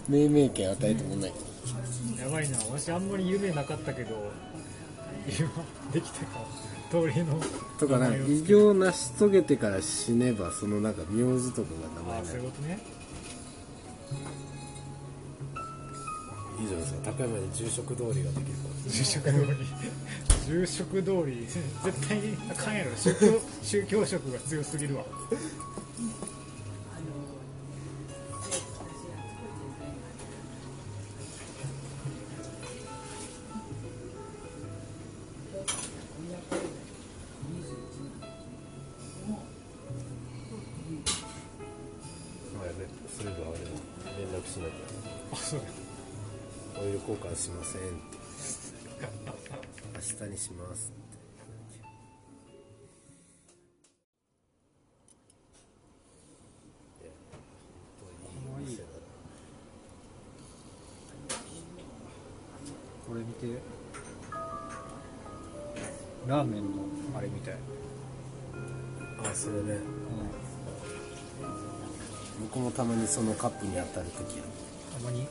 [0.08, 1.32] 命名権与えてもない。
[2.20, 4.30] やばいなわしあんまり夢なかったけど
[5.26, 5.48] 今
[5.92, 6.46] できたか。
[6.90, 7.40] 通りの
[7.80, 12.34] とかなんか偉業を成し遂げてから死ねばそのなんか名字とかが名あ前になる。
[12.34, 12.78] そういうことね
[16.60, 17.12] いいじゃないですか。
[17.12, 19.66] 高山に住職通りができるか住職通り
[20.46, 21.46] 住職通り。
[21.84, 25.04] 絶対にあかんやろ宗教宗教色が強すぎるわ
[66.26, 66.68] ラーメンの
[67.16, 67.54] あれみたい、
[69.22, 69.80] なあそれね。
[72.40, 74.48] 僕もたまにそのカップに当たる時ある。
[74.92, 75.22] たまに？
[75.22, 75.28] もう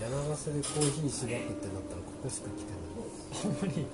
[0.00, 2.82] 柳ヶ瀬でコーヒーしばくってなったらここしか来てない。
[3.42, 3.86] ほんまに？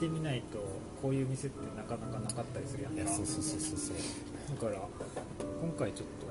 [0.00, 0.58] 際に見てみないと
[1.02, 3.02] こういう店ってなかなかなかったりするやんか。
[3.02, 3.96] いやそうそうそうそうそう。
[4.54, 4.76] だから
[5.60, 6.26] 今回ちょっと、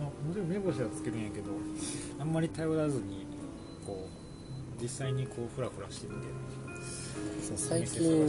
[0.00, 1.50] まあ、もちろん目星はつけるんやけど
[2.18, 3.26] あんまり頼らずに
[3.86, 4.08] こ
[4.78, 6.26] う実際にこうフラフラしてみて
[7.42, 8.28] そう最近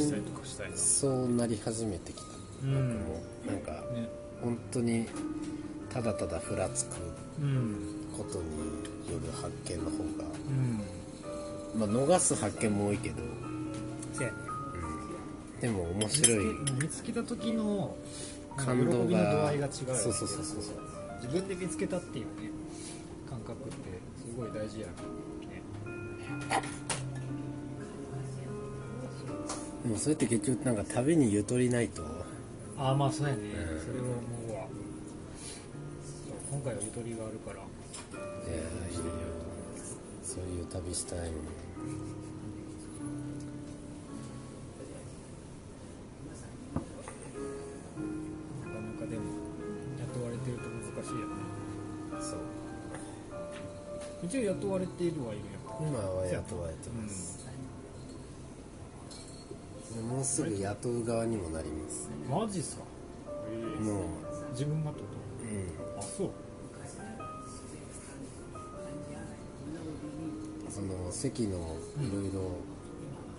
[0.76, 2.22] そうなり始めてきた。
[2.64, 3.00] うん。
[3.46, 4.10] 僕もなんかね
[4.42, 5.06] 本当に
[5.90, 6.96] ただただふらつく
[7.42, 7.96] うん。
[8.18, 10.26] ことによる発見の方が
[11.76, 11.80] うん。
[11.80, 13.16] まあ逃す発見も多いけど
[15.62, 16.38] でも面白い。
[16.82, 17.96] 見つけた時の
[18.56, 20.76] 感動喜びの度が合いが違うそうそうそうそうそう。
[21.22, 22.50] 自分で見つけたっていうね
[23.30, 23.74] 感覚って
[24.18, 24.94] すごい大事やね。
[29.84, 32.04] でもそれって結局なんか旅にゆとりないと。
[32.78, 33.80] ああまあそうやね、うん。
[33.82, 34.68] それは思うわ。
[36.52, 37.58] 今回はゆとりがあるから。
[37.58, 38.58] いや
[38.90, 39.04] いいよ。
[40.24, 41.32] そういう旅したいもん
[56.96, 57.54] われているはい
[59.94, 60.16] るやん。
[60.16, 62.10] もうすぐ雇う側にもなります。
[62.30, 62.84] マジっすか？
[63.82, 64.04] もう。
[64.52, 65.06] 自分がってこ
[65.44, 65.68] うん。
[65.96, 66.32] とあそう
[70.72, 72.58] その席のいろいろ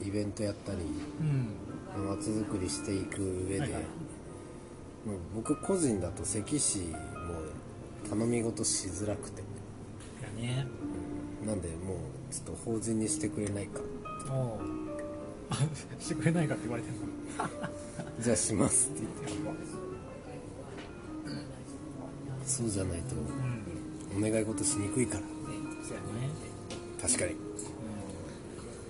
[0.07, 0.79] イベントやったり
[1.21, 2.07] うん。
[2.09, 3.83] 街づくりしていく上で、はいはい。
[3.83, 3.89] も
[5.15, 6.95] う僕個人だと関市も
[8.09, 9.43] 頼み事しづらくて。
[10.37, 10.67] ね。
[11.45, 11.97] なんでもう
[12.31, 13.81] ちょっと法人にしてくれないか。
[14.31, 14.61] おお
[16.01, 17.01] してくれないかって言われてるの。
[18.23, 19.71] じゃあしますって言って。
[22.47, 23.15] そうじゃないと
[24.17, 24.27] うん。
[24.27, 25.21] お願い事しにくいから。
[25.87, 26.31] そうやね。
[27.01, 27.37] 確かに。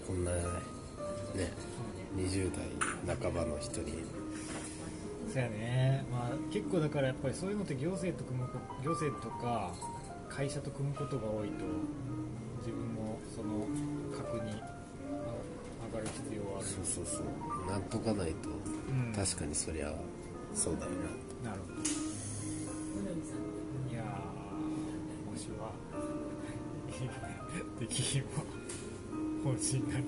[0.07, 0.41] こんなね
[2.17, 2.51] 20
[3.07, 3.93] 代半ばの人に。
[5.33, 6.05] そうやね。
[6.11, 9.73] まあ結構だからやっぱりそういうのって行政と組むこ行政とか
[10.29, 11.65] 会社と組むことが多いと
[13.41, 13.67] その
[14.15, 14.55] 格にあ
[15.87, 16.67] 上がる必要はある。
[16.69, 17.25] そうそうそう。
[17.71, 18.53] なんとかないと、う
[18.93, 19.15] ん。
[19.15, 19.95] 確かにそりゃ
[20.55, 20.91] そうだよ
[21.43, 21.51] な。
[21.51, 21.79] なるほど
[23.91, 24.05] いやー
[25.31, 25.73] もしは
[27.81, 28.29] できれば
[29.43, 29.97] 法人な。
[29.99, 30.05] り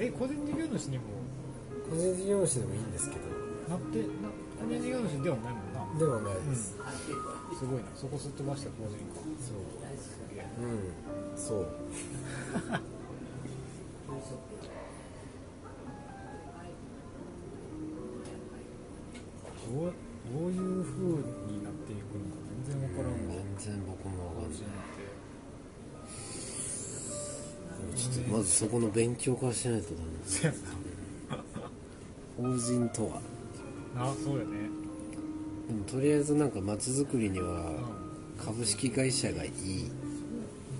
[0.00, 1.04] え個人事業主にも？
[1.88, 3.22] 個人事業主でもいいんですけど。
[3.68, 4.04] なってな
[4.60, 6.50] 個人事業主ではないもんなではないうん。
[6.50, 6.74] です、
[7.58, 7.84] すごいな。
[7.94, 10.64] そこすっ飛ばした法人かそう。
[10.64, 11.36] うん。
[11.36, 11.68] そう。
[19.74, 19.92] どう
[20.32, 21.04] どういう風
[21.52, 22.36] になっていくのか
[22.66, 23.16] 全然わからんわ。
[23.58, 24.58] 全然僕もわかんない。
[27.96, 30.64] ちょっとまずそこの勉強からしないとダメです。
[32.36, 33.20] 法人とは。
[33.94, 34.68] なあそうやね
[35.68, 38.04] でもとりあえずなんか街づくりにはうん
[38.44, 39.90] 株式会社がいい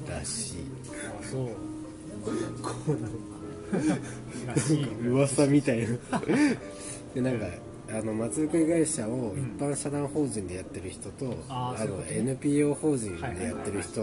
[0.09, 0.57] らしい。
[1.21, 1.49] あそう。
[4.47, 5.87] らしい噂みたいな。
[7.15, 7.47] でなんか
[7.89, 12.19] あの街づくり会社を一般社団法人でやってる人と、ういうことね。
[12.19, 14.01] NPO 法人でやってる人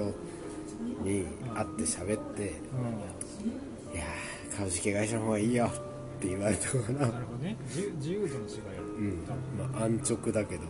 [1.04, 5.70] に会って喋って、ういやー株式会社の方がいいよっ
[6.22, 6.84] て言われたかな。
[6.84, 7.58] んなるほどね。
[7.68, 9.24] 自由度の違いうん。
[9.58, 10.64] まあ安直だけど。
[10.64, 10.66] う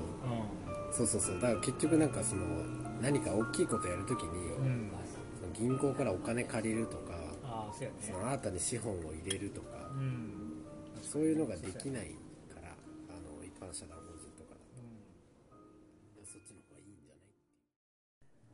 [0.94, 1.36] そうそうそう。
[1.36, 2.44] だから結局なんかその
[3.02, 4.92] 何か大きいことやるときに、んうん
[5.40, 7.14] その銀行からお金借りるとか
[7.44, 7.96] ああそうやね。
[8.02, 10.34] その新たに資本を入れるとか、うん。
[11.02, 12.08] そういうのができない
[12.54, 12.70] から
[13.10, 14.80] あの一般社団法人とかだと。
[16.24, 17.18] そっちの方がいいんじゃな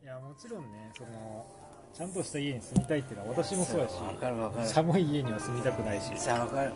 [0.01, 0.03] い？
[0.03, 1.45] いやもちろんねその
[1.93, 4.67] ちゃんとした家に住みたいっていうのは私もそうやしわかるわかる。
[4.67, 6.71] 寒い家には住みたくないし、じゃあわかる。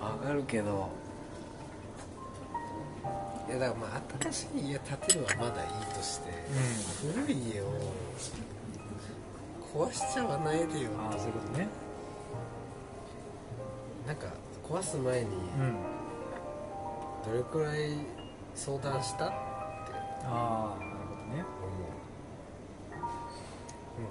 [0.00, 1.03] うわかるけどい
[3.54, 6.30] やだからまあ新しい家建てるはまだいいとして、
[7.00, 7.64] 古い家を
[9.74, 11.68] 壊しちゃわないでよん、ああそういうことね。
[14.06, 14.26] なんか
[14.68, 15.30] 壊す前にう
[15.62, 15.76] ん
[17.24, 17.96] どれくらい
[18.54, 19.34] 相談したって。
[20.26, 21.44] ああなるほどね。
[21.60, 21.68] 思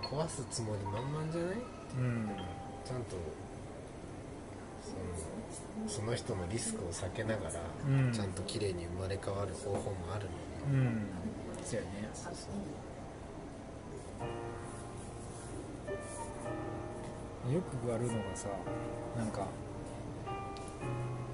[0.10, 1.56] うもう壊すつもり満々じゃない？
[1.98, 2.30] うん。
[2.86, 3.16] ちゃんと
[4.84, 4.96] その
[5.88, 7.52] その人のリスクを避けながら、
[7.88, 8.12] うん。
[8.12, 10.26] ちゃんと綺麗に生まれ変わる方法もある
[10.72, 11.08] のに、うん。
[11.64, 11.90] そうやね。
[17.54, 18.48] よくあるのがさ
[19.18, 19.46] なんか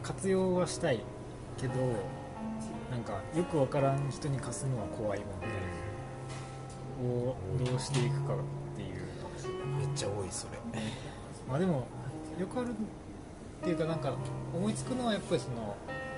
[0.02, 1.04] 活用はしたい
[1.56, 1.76] けど
[2.90, 5.20] なんかよくわからん人に貸すのは怖い
[7.00, 8.38] もんをどうしていくかっ
[8.76, 8.98] ていう。
[9.78, 10.58] めっちゃ多いそれ。
[11.48, 11.88] まあでも
[12.40, 12.74] よくある
[13.60, 14.14] っていうかなんか
[14.54, 15.76] 思いつくのはやっぱりその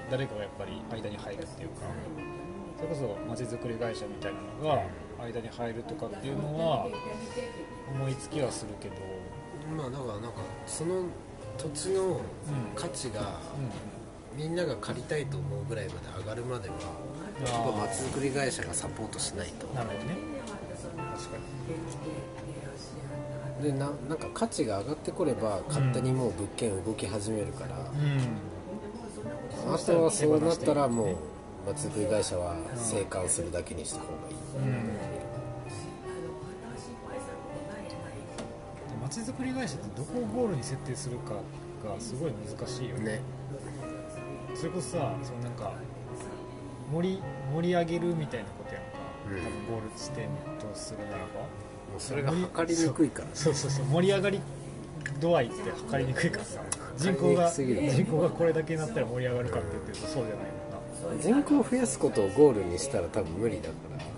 [0.09, 1.75] 誰かがやっぱり間に入るっていうか
[2.77, 4.83] それこそまちづくり会社みたいなのが
[5.23, 6.87] 間に入るとかっていうのは
[7.93, 8.95] 思いつきはするけど。
[9.77, 11.05] まあだからなんかその
[11.57, 12.19] 土地の
[12.75, 13.39] 価値が
[14.35, 16.75] みんなが借りたいと思うぐらいまで上がるまでは
[17.39, 19.67] うんやっぱあ街づくり会社がサポートしないと。
[19.73, 20.15] あなるほどね。
[21.13, 21.37] 確か
[23.61, 27.83] でななんか価値が上がってこれば勝手にもう物件動き始めるから、に
[29.67, 29.75] うん。
[29.75, 31.15] あとはそうなったらもう
[31.67, 34.69] 街づくり会社は生還するだけにした方がいい、う
[38.97, 39.01] ん。
[39.01, 41.35] まちづくり会社ってどこをゴールに設定するか
[41.87, 43.03] がすごい難しいよね。
[43.03, 43.21] ね。
[44.55, 45.73] それこそさそのなんか
[46.91, 47.21] 盛り
[47.53, 48.89] 盛り上げるみたいなことやんか、
[49.29, 49.37] うん。
[49.37, 51.41] 多分ゴール地点とするならば。
[51.41, 51.60] も
[51.97, 53.53] うそれが測りにくいからそう。
[53.55, 54.41] そうそう盛り上がり
[55.19, 56.61] 度合いって測りにくいからさ。
[56.97, 63.75] 人口が人口がこれだけになったら盛り上がるかって言ってるとそうじゃないもんな人口を増やすことをゴールにしたら多分無理だか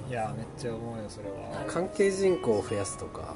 [0.10, 1.64] いやめっちゃ思うよそれは。
[1.66, 3.36] ら関係人口を増やすとか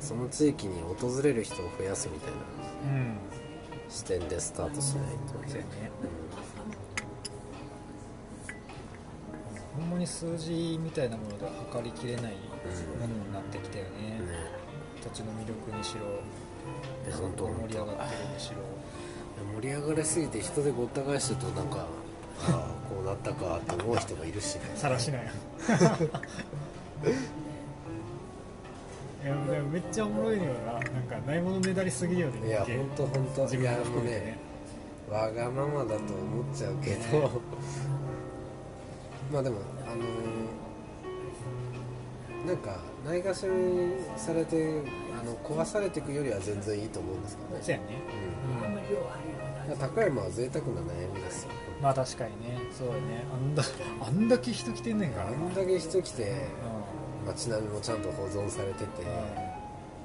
[0.00, 2.30] うその地域に訪れる人を増やすみたい
[2.86, 3.16] なんうん。
[3.88, 5.90] 視点でスタートしないとそうやね。
[9.76, 12.36] ほんまに数字みたいなものでは測りきれない
[12.98, 14.20] ものになってきたよね、
[15.02, 16.00] 土地の魅力にしろ
[17.08, 18.56] え本当盛り上がってるにしろ。
[19.60, 21.86] 盛り上がりすぎて人でごった返してるとなんか
[22.48, 24.62] ああこうなったかって思う人もいるしね。
[24.74, 25.22] さらしない
[29.24, 30.72] いやでもめっちゃおもろいのよな。
[30.72, 30.90] なんか
[31.26, 33.42] ないものねだりすぎよねいや本当本当。
[33.42, 34.38] 自分もいやもう含めね
[35.10, 37.40] わがままだと思っちゃうけど、
[39.32, 39.56] まあでも
[39.86, 40.37] あのー
[42.48, 44.80] なんかないがしろにされて
[45.20, 47.60] あの壊されていくよりは全然いいと思うんですけどね。
[47.62, 47.84] そうやね、
[49.68, 51.44] うん、うん、高山は贅沢な悩みです。
[51.44, 51.50] よ
[51.82, 52.58] まあ確かにね。
[52.72, 53.26] そうやね。
[53.30, 53.62] あんだ
[54.00, 55.28] あんだけ人来てんねんから。
[55.28, 59.06] あんだけ人来てう街並みもちゃんと保存されてて、ん。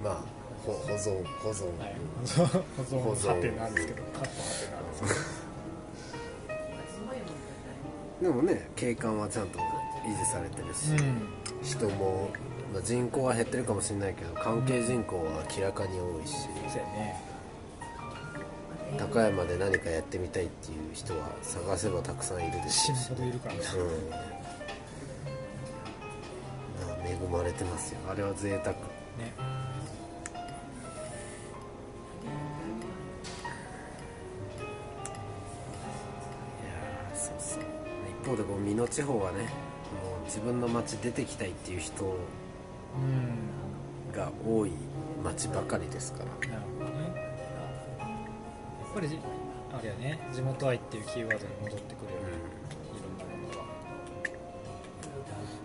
[0.03, 0.21] まあ
[0.65, 3.35] ほ保存保存、はい、保存保存。
[3.35, 5.15] はてなんですけどカットはてなんです
[8.19, 12.29] け でもね景観はちゃんと維持されてるし、どうん人も、
[12.73, 17.15] まあ、人口は減ってるかもしれないけど関係人口は明らかに多いし、ね。
[18.97, 23.09] 高山で何かやってみたいっていう人は探せばたくさんいるでし死ょうし。
[23.09, 23.61] ぬほどいるからね。
[23.75, 24.09] うん。
[26.87, 27.99] まあ恵まれてますよ。
[28.09, 28.75] あれは贅沢。
[28.75, 28.83] ね。
[36.61, 37.63] いやーそうそう
[38.21, 39.62] 一方でこう美濃地方はね
[40.25, 42.07] 自分の町出てきたいっていう人う
[42.97, 44.15] ん。
[44.15, 44.71] が多い
[45.23, 46.25] 町ばかりですから。
[46.47, 46.99] なるほどね。
[47.15, 48.05] や
[48.91, 49.19] っぱりじ
[49.73, 50.19] あれやね。
[50.31, 52.13] 地元愛っていうキーワードに戻ってくる。
[52.13, 52.27] よね、
[52.93, 53.55] いろんなものが。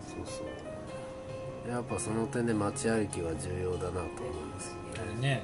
[0.08, 1.70] そうそう。
[1.70, 4.06] やっぱその点で街歩きは重要だなと思い
[4.54, 5.42] ます、あれね。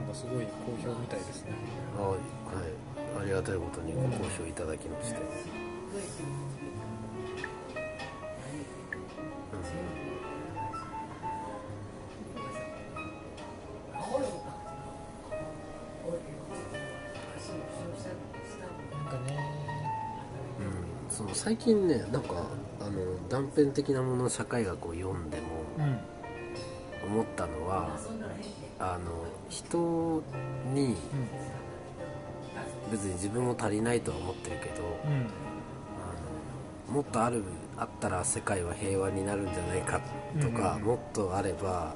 [0.00, 1.52] なんかすごい好評みたいですね。
[1.96, 2.18] あはい。
[3.22, 5.22] ありがたいことにご好評いただきまして、なん
[21.44, 22.46] 最近ねなんか
[22.80, 25.46] あの断片的なもの社会学を読んでも
[25.78, 27.98] うん思ったのは
[28.78, 30.22] あの人
[30.72, 30.96] に
[32.90, 37.42] 別に自分も足りないとは思ってるけどうんあのもっとある
[37.76, 40.00] あったら世界は平和になるんじゃないか
[40.40, 41.92] とか、うんもっとあれば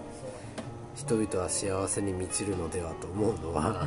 [0.94, 3.86] 人々は幸せに満ちるのではと思うのは、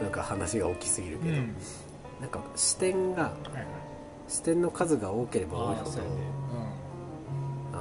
[0.00, 1.54] なんか話が大きすぎるけど、うんうん。
[2.20, 3.83] なんか視点がはいはい
[4.28, 5.98] 視点の数が多ければ多いほど
[7.72, 7.76] あ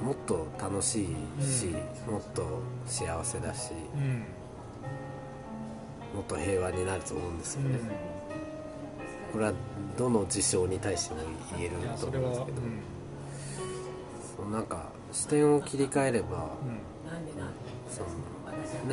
[0.00, 1.04] のもっと楽し
[1.40, 1.74] いし、
[2.08, 3.72] うもっと幸せだし
[6.14, 7.72] もっと平和になると思うんですようん。
[7.72, 7.78] ね、
[9.32, 9.52] これは
[9.96, 11.20] どの事象に対しても
[11.56, 12.80] 言えると思うんですけど、うん
[14.36, 16.80] そのなんか視点を切り替えればうん。
[17.90, 18.08] その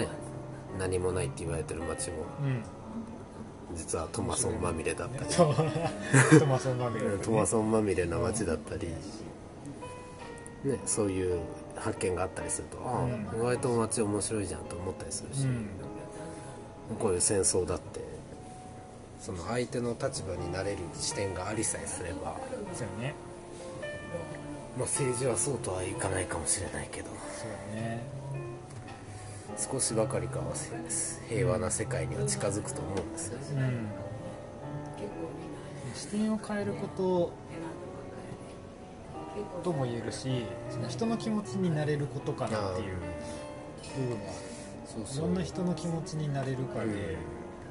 [0.01, 0.07] ね
[0.77, 2.63] 何もないって言われてる街もうん
[3.75, 5.29] 実はトマソンまみれだったり、
[6.39, 7.17] トマソンまみれだね。
[7.23, 8.87] トマソンまみれな街だったり、
[10.63, 11.39] ね、そういう
[11.75, 13.11] 発見があったりすると、ああうん。
[13.39, 16.95] 意外と街面白いじゃんと思ったりするし、うん。
[16.97, 17.99] こういう戦争だって
[19.21, 22.35] その相手の立場になれる視点がありさえすれば、
[22.73, 23.13] そうやね。
[24.77, 27.07] まあ、政治はそうとはいかないかもしれないけど。
[27.07, 28.18] そうやね
[29.59, 30.45] 少しばかりかは
[31.27, 33.37] 平和な世界には近づくと思うんですよ。
[33.55, 33.65] ねう
[35.91, 35.95] ん。
[35.95, 37.31] 視点を変えること
[39.63, 40.45] とも言えるし
[40.87, 42.95] 人の気持ちになれることかなっていう。
[43.97, 44.31] 部分は
[44.85, 45.03] そう。
[45.17, 47.17] いろんな人の気持ちになれるかで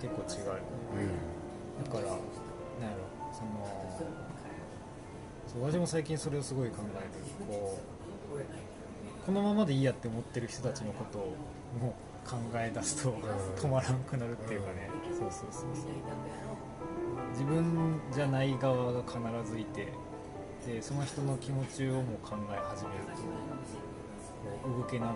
[0.01, 0.49] 結構違う。
[0.51, 0.55] う
[1.84, 2.22] だからなんやろ
[3.32, 3.49] その
[5.47, 7.09] そう私も最近それをすごい考える
[7.47, 7.78] こ
[8.34, 8.39] う
[9.26, 11.34] このままでいいやって思ってる人たちのことを
[11.81, 13.14] もう考え出すと
[13.57, 14.91] 止まらんくなるっていうかね。
[15.11, 15.91] そうそうそうそう。
[17.33, 19.19] 自分じゃない側が必
[19.51, 19.93] ずいて
[20.66, 23.05] でその人の気持ちをもう考え始める
[24.64, 25.11] と動けなく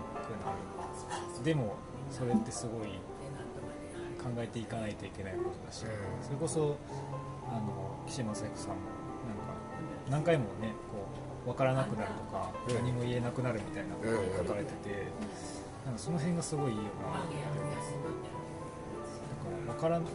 [0.45, 1.43] なる。
[1.43, 1.75] でも
[2.09, 2.87] それってすごい
[4.21, 5.85] 考えていかないといけないことだし、
[6.21, 6.77] それこそ
[7.49, 8.75] あの岸正彦さんも
[10.09, 11.07] なんか何回もねこ
[11.45, 12.75] う分からなくなるとか、うん。
[12.75, 14.13] 何も言えなくなるみたいなことを
[14.45, 15.07] 書かれてて、
[15.85, 17.23] なんかその辺がすごいいいよなだ
[19.67, 20.07] か分からん、うん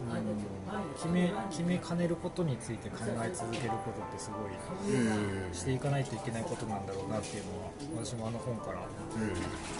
[0.95, 5.53] 決め決めかねることについて考え続けることってすごいうん。
[5.53, 7.71] していかないといけないことなんだろうなっていうのは
[8.03, 8.85] 私もあの本から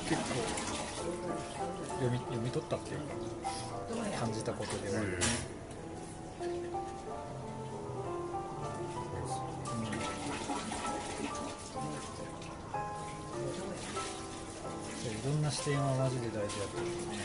[0.09, 0.27] 結構
[1.99, 3.05] 読み読み取ったっていうか
[4.19, 5.58] 感じたことではある、そうん
[15.49, 17.17] な視点はマジで大事だと思うね。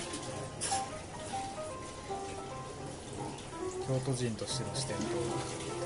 [3.85, 5.03] 京都人としての視点と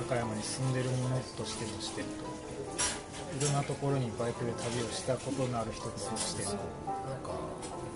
[0.09, 6.53] 高山に住んでる者としての視点といろんなところにバイクで旅をしたことのある人との視点と。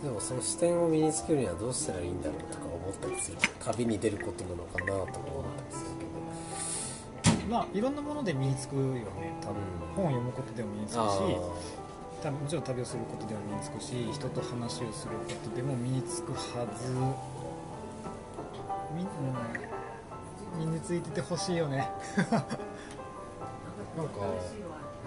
[0.03, 3.38] でもその視点を身につけるにはどうしたらいいんだろうとか思ったりする。
[3.61, 9.38] 旅に出ることなのかなと思ったりするまあいろんなもので身につくよね。
[9.40, 9.62] 多分、
[9.95, 10.99] 本を読むことでも身につくし
[12.23, 16.93] 多分もちろん旅をすることでも身につくし人と話をすることでも身につくはず。
[18.95, 19.07] み、う
[20.64, 21.91] ん、身についててほしいよね。
[22.16, 22.31] ー
[23.97, 24.20] なんか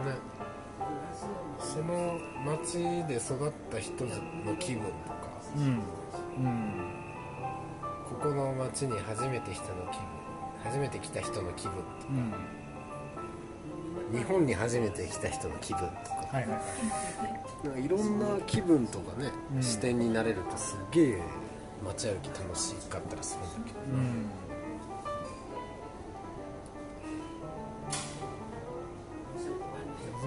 [0.04, 0.18] ね
[1.60, 4.12] その町で育った人の
[4.58, 4.96] 気分とか。
[5.56, 5.62] うん。
[5.64, 5.82] うん。
[8.10, 10.06] ここの町に初めて人の気分。
[10.66, 11.76] 初めて来た人の気分
[12.10, 12.34] うん。
[14.18, 16.58] 日本に初めて来た人の気分とかはいはいは
[17.64, 17.68] い。
[17.68, 19.64] なんかいろんな気分とかね、うん。
[19.64, 21.22] 視点になれるとすっげえ
[21.84, 23.80] 街歩き楽しかったりするんだけど。
[23.80, 24.26] うん。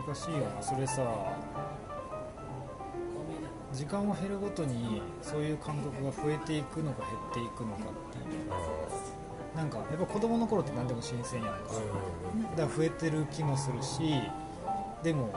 [0.06, 0.62] 難しいよな。
[0.62, 1.02] それさ
[3.74, 9.56] 時間を減るごとにそういう感覚が増えていくのか減っていくのかっていう。
[9.56, 11.60] なんかやっぱ子供の頃って何でも新鮮やんか。
[12.56, 14.22] だから増えてる気もするし
[15.02, 15.34] でも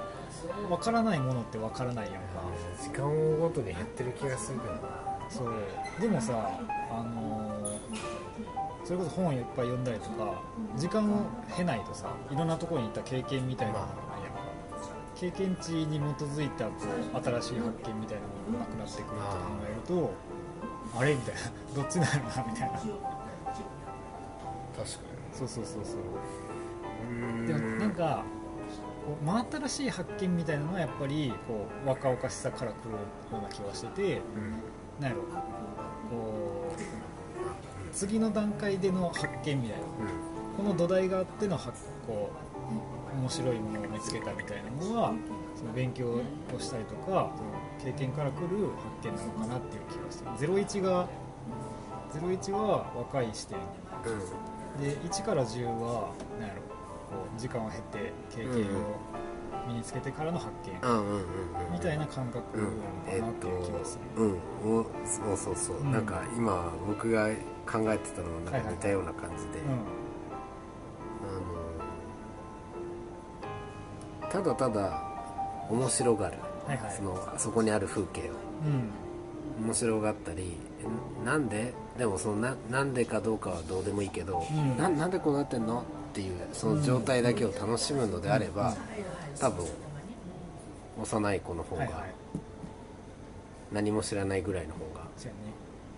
[0.70, 2.20] 分からないものって分からないやんか。
[2.82, 4.80] 時間をごとに減ってる気がするけどな。
[5.30, 5.54] そう。
[6.02, 6.50] でもさ
[6.92, 8.22] あのー
[8.84, 10.42] それこそ本をいっぱい読んだりとか
[10.76, 11.22] 時間を
[11.56, 14.40] 経ないとさいろんなところに行った経験みたいなものがないやんか。
[15.16, 16.72] 経験値に基づいたこ
[17.14, 19.24] う新しい発見みたいなものがなくなってくるって考
[19.64, 20.14] えると
[21.00, 21.14] あれ？
[21.14, 21.42] みたいな。
[21.76, 22.12] どっちなの？
[22.12, 22.80] なみたいな。
[22.80, 22.90] 確か
[25.32, 27.42] そうそうそうそう。
[27.42, 28.24] にでもなんか
[29.06, 32.98] こう真新しい発見みたいなのはやっぱりこう若々しさから来るよ
[33.32, 34.22] うな気はしてて
[35.00, 35.24] なんやろ
[36.10, 39.86] こう次の段階での発見みたいな
[40.58, 42.30] この土台があっての発こ
[43.14, 45.14] う面白いものを見つけたみたいなのは
[45.56, 46.22] その勉強を
[46.60, 47.32] したりとか
[47.84, 48.70] 経験から来る
[49.02, 51.08] 発見なのかなっていう気がして01が
[52.14, 53.58] 01は若い視点
[54.80, 56.71] で1から10は何やろ
[57.12, 58.96] こう時間を経て経験を
[59.68, 60.90] 身につけてからの発見うん。
[60.90, 61.22] うんうんうん
[61.74, 64.40] みたいな感覚なのかなっていう気がする、うん。
[64.80, 65.92] おそうそうそう、うん。
[65.92, 67.28] なんか今僕が
[67.72, 69.60] 考えてたのはなんか似たような感じで、
[74.24, 75.04] あのただただ
[75.70, 76.38] 面白がる、
[76.68, 76.94] はいはい。
[76.94, 78.34] そのそこにある風景を。
[78.66, 79.66] うん。
[79.66, 80.58] 面白がったり
[81.22, 81.74] んなんで？
[81.98, 84.78] でもそのななんでかどうかはどうでもいいけど、うん。
[84.78, 85.84] ななんでこうなってんの？
[86.12, 88.76] っていうその状態だけを楽しむのであれば、
[89.40, 89.66] 多分
[91.02, 92.06] 幼い子の方が
[93.72, 95.08] 何も知らないぐらいの方が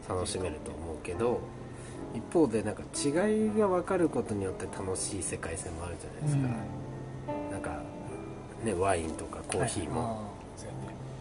[0.07, 1.41] 楽しめると思うけど
[2.13, 3.09] 一方でなんか違
[3.47, 6.47] いが分かることによって楽しい世界線もあるじゃないですか、
[7.51, 7.81] なんか
[8.63, 10.31] ねワインとかコーヒーも、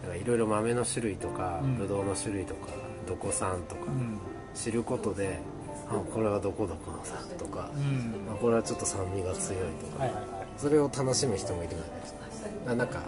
[0.07, 0.23] はい。
[0.23, 1.77] ろいろ豆の種類とか、うん。
[1.77, 2.67] ブドウの種類とか
[3.07, 4.19] どこ産とかうん。
[4.53, 5.52] 知ることで、あ
[6.01, 8.31] これはどこどこの産とか、うん。
[8.31, 10.09] あこれはちょっと酸味が強いとか、
[10.57, 12.19] それを楽しむ人もいるじゃないですか
[12.67, 13.01] ななんか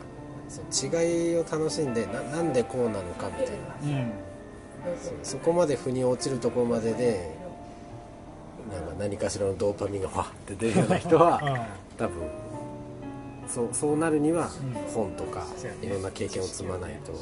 [0.47, 0.65] そう
[1.03, 3.55] 違いを楽しんでななんでこうなのかみたい
[3.91, 3.99] な。
[3.99, 4.11] うん。
[5.01, 7.35] そうそこまで腑に落ちるところまでで
[8.71, 11.67] なんか何かしらのドーパミンがファって出るような人は
[11.97, 12.29] 多分
[13.47, 14.73] そうそうなるにはうん。
[14.93, 15.47] 本とか
[15.81, 17.17] いろんな経験を積まないと、うん。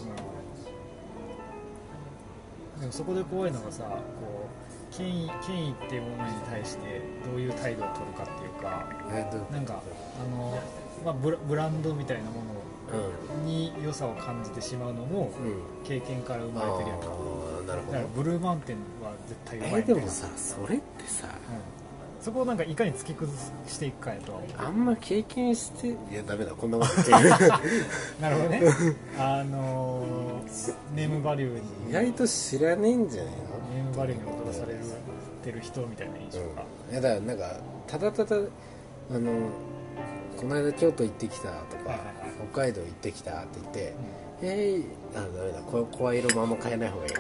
[2.82, 4.63] でもそこで怖いのがさこう
[4.98, 9.82] 権威権威っていうものに対してどういう態度を取るかっていうかえどうなんか
[10.22, 10.60] あの、
[11.06, 12.42] まあ、ブラブランドみたいなもの
[13.44, 15.32] うに良さを感じてしまうのも
[15.84, 17.08] 経験から生まれてるやんか。
[17.68, 23.36] だからどブルーマウンテンは絶対うまいえでみたいなもさそれってさうん、そこをなんかいかに突き崩
[23.68, 27.44] していくかやとあんま経験していやダメだこんなこと言って。
[27.46, 27.50] る
[28.22, 28.62] なるほどね。
[29.18, 31.90] あのーネームバリューに。
[31.90, 33.53] 意外と知らねえんじゃないの？
[33.96, 34.76] バリューに踊らされ
[35.44, 39.32] てる人みたいな印象が、いやだからなんかただただあの
[40.38, 42.04] この間京都行ってきたとか、はいはいはい。
[42.52, 43.94] 北海道行ってきたって言って、
[44.42, 45.62] えー、あダメだ。
[45.62, 47.14] こ声色もあんま変えない方がいい。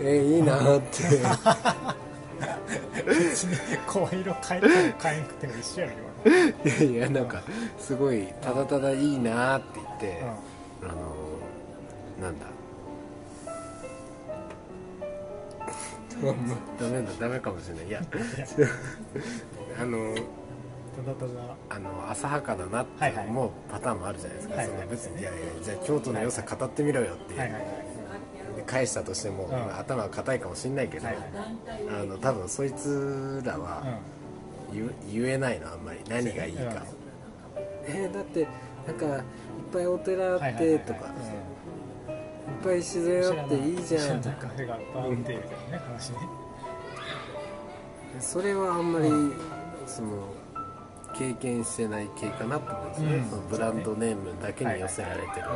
[0.00, 0.96] えーいいなーって。
[3.04, 3.56] 別に
[3.86, 5.92] 声色変えても変えんくても一緒やろ
[6.24, 6.40] 今の。
[6.64, 7.42] いやいやなんか
[7.78, 10.22] すごいただただいいなーって言って、
[10.82, 10.92] あの
[12.22, 12.46] なんだ
[16.80, 17.86] ダメだダメかもしれない。
[17.88, 18.02] いや
[19.80, 21.56] あのただただ。
[21.70, 27.62] あの浅はかだなってはいはい思うパターンもあるじゃないですか、はいはいその別にいやいやじゃあ京都の良さ語ってみろよって、はいはいはい。
[28.56, 29.78] で返したとしても、ん。
[29.78, 31.24] 頭が硬いかもしれないけど、はいはい。
[32.02, 33.84] あの多分そいつらは
[34.72, 36.00] 言,、言えないのあんまり。
[36.08, 36.70] 何がいいか、うん。
[37.86, 38.46] えーだって
[38.86, 39.22] なんかいっ
[39.72, 40.78] ぱいお寺あっはいはいはいはい。
[40.80, 41.59] てとか、い
[42.60, 44.20] っぱい自然あっていいじゃん。
[44.22, 46.18] 知らないカフェがバーンってみたいなね話ね。
[48.20, 49.08] それはあんまり、
[49.86, 50.08] その
[51.16, 53.30] 経験してない系かなと思うんですね、うん。
[53.30, 55.46] そのブランドネームだけに寄せられてる、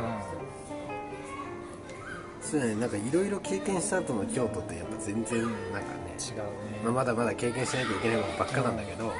[2.41, 6.43] そういうのなんかいろいろ経験した後の京都ってやっぱ全然なんかね、違うね。
[6.83, 9.11] まあ、まだまだ経験しなきゃいけないことばっかなんだけど、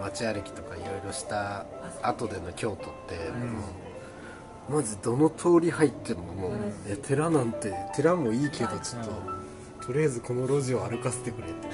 [0.00, 1.66] 街歩きとかいろいろした
[2.02, 3.83] 後での京都って、もう
[4.68, 6.52] マジどの通り入ってももう、
[6.88, 9.04] え寺なんて寺もいいけどちょっ
[9.80, 11.68] と、とりあえずこの路地を歩かせてくれって。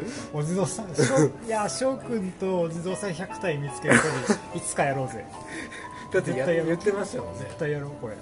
[0.32, 5.24] お地蔵さんしょいや翔くんとお地蔵さん100体見つけるといつかやろうぜ。
[6.12, 7.40] だってや絶対やる言ってましたもんね。
[7.40, 8.16] 絶対やろうこれ。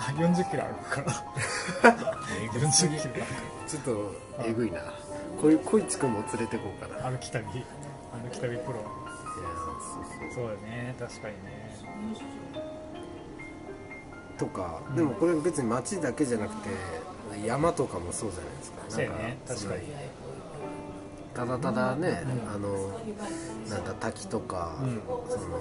[0.00, 1.12] あ40キロ歩くから。
[2.52, 3.26] 40キロ
[3.66, 4.80] ちょっとえぐいな。
[5.40, 7.10] こいこいちくんも連れてこうかな。
[7.10, 7.44] 歩き旅。
[7.46, 8.78] 歩き旅プロ。
[8.78, 10.46] そうそう。
[10.46, 12.37] そうだね確かにね
[14.38, 16.70] とか、でもこれ別に街だけじゃなくて
[17.44, 18.78] 山とかもそうじゃないですか。
[18.88, 19.38] そうやね。
[19.46, 19.82] 確かに。
[21.34, 22.98] ただただね、あの
[23.68, 25.00] なんだ滝とか、ん。
[25.28, 25.60] その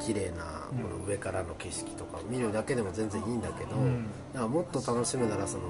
[0.00, 4.06] 綺麗なこの上からの景色とか見るだけでも全然いいんだけど、ん。
[4.32, 5.62] だからもっと楽しむならその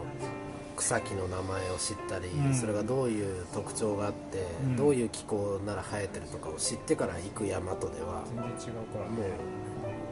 [0.76, 2.54] 草木の名前を知ったり、うん。
[2.54, 4.76] それがどういう特徴があって、うん。
[4.76, 9.24] どういう気候なら生えてるとかを知ってから行く山とでは全然違うからもう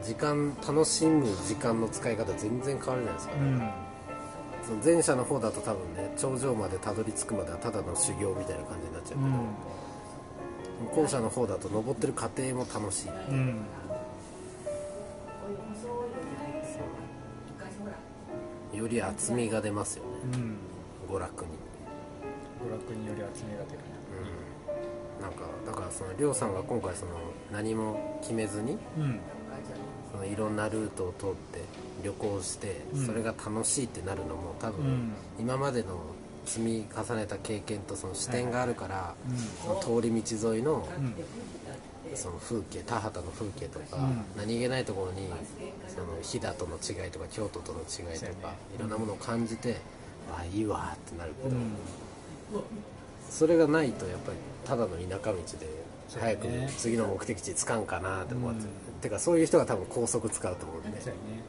[0.03, 3.71] 時間楽しむ時間の使い方全然変わるじゃないですか、うん。
[4.63, 9.19] その前者の方だと多分ね頂上までたどり着くまではただの修行みたいな感じになっちゃう
[10.95, 13.09] けど、後者の方だと登ってる過程も楽しい。
[13.09, 13.35] うん。
[13.35, 13.65] うん
[18.73, 20.11] より厚みが出ますよね。
[20.35, 20.57] うん。
[21.15, 21.51] 娯楽に、
[22.67, 23.79] 娯楽により厚みが出る
[25.19, 27.13] うん、なんかだからその亮さんが今回その
[27.53, 29.21] 何も決めずにうん。
[29.31, 29.32] そ
[30.23, 31.65] のいろんなルートを通って
[32.03, 33.07] 旅行してうん。
[33.07, 35.13] それが楽しいってなるのも多分、うん。
[35.39, 36.01] 今までの
[36.45, 39.37] 積み重ねた経験とその視点があるから、うん。
[39.37, 41.15] その通り道沿いのうん。
[42.15, 44.25] その風景田畑の風景とか、うん。
[44.37, 45.29] 何気ないところに
[45.89, 49.77] その飛騨との違いとか京都との違いとか、いろんなものを感じて、
[50.31, 51.73] あいいわってなるけど、うん。
[53.31, 55.83] それがないとやっぱりただの田舎道で
[56.21, 56.47] 早く
[56.77, 58.67] 次の目的地着かんかなって思って、
[59.03, 61.43] うんてかそういう人が多分高速使うと思うんで、そうやね。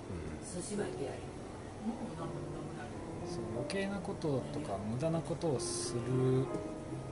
[3.29, 6.45] そう余計なこととか無駄なことをする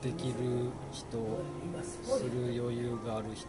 [0.02, 0.34] できる
[0.92, 1.18] 人
[2.04, 3.46] する余裕がある人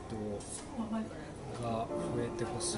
[1.63, 2.77] が増えてほし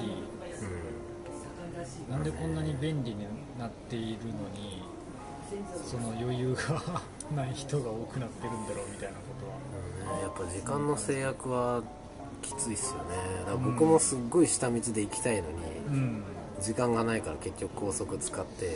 [2.10, 3.26] なんでこんなに便利に
[3.58, 4.82] なっているのに
[5.84, 6.82] その余裕が
[7.36, 9.56] ない人が多くなってるんだろうみたいなことは。
[10.16, 11.82] うんやっぱ時間の制約は
[12.42, 13.16] きついっすよね。
[13.40, 15.56] だから僕もすっごい下道で行きたいのに、
[15.88, 16.22] うん。
[16.60, 18.72] 時間がないから結局高速使って、も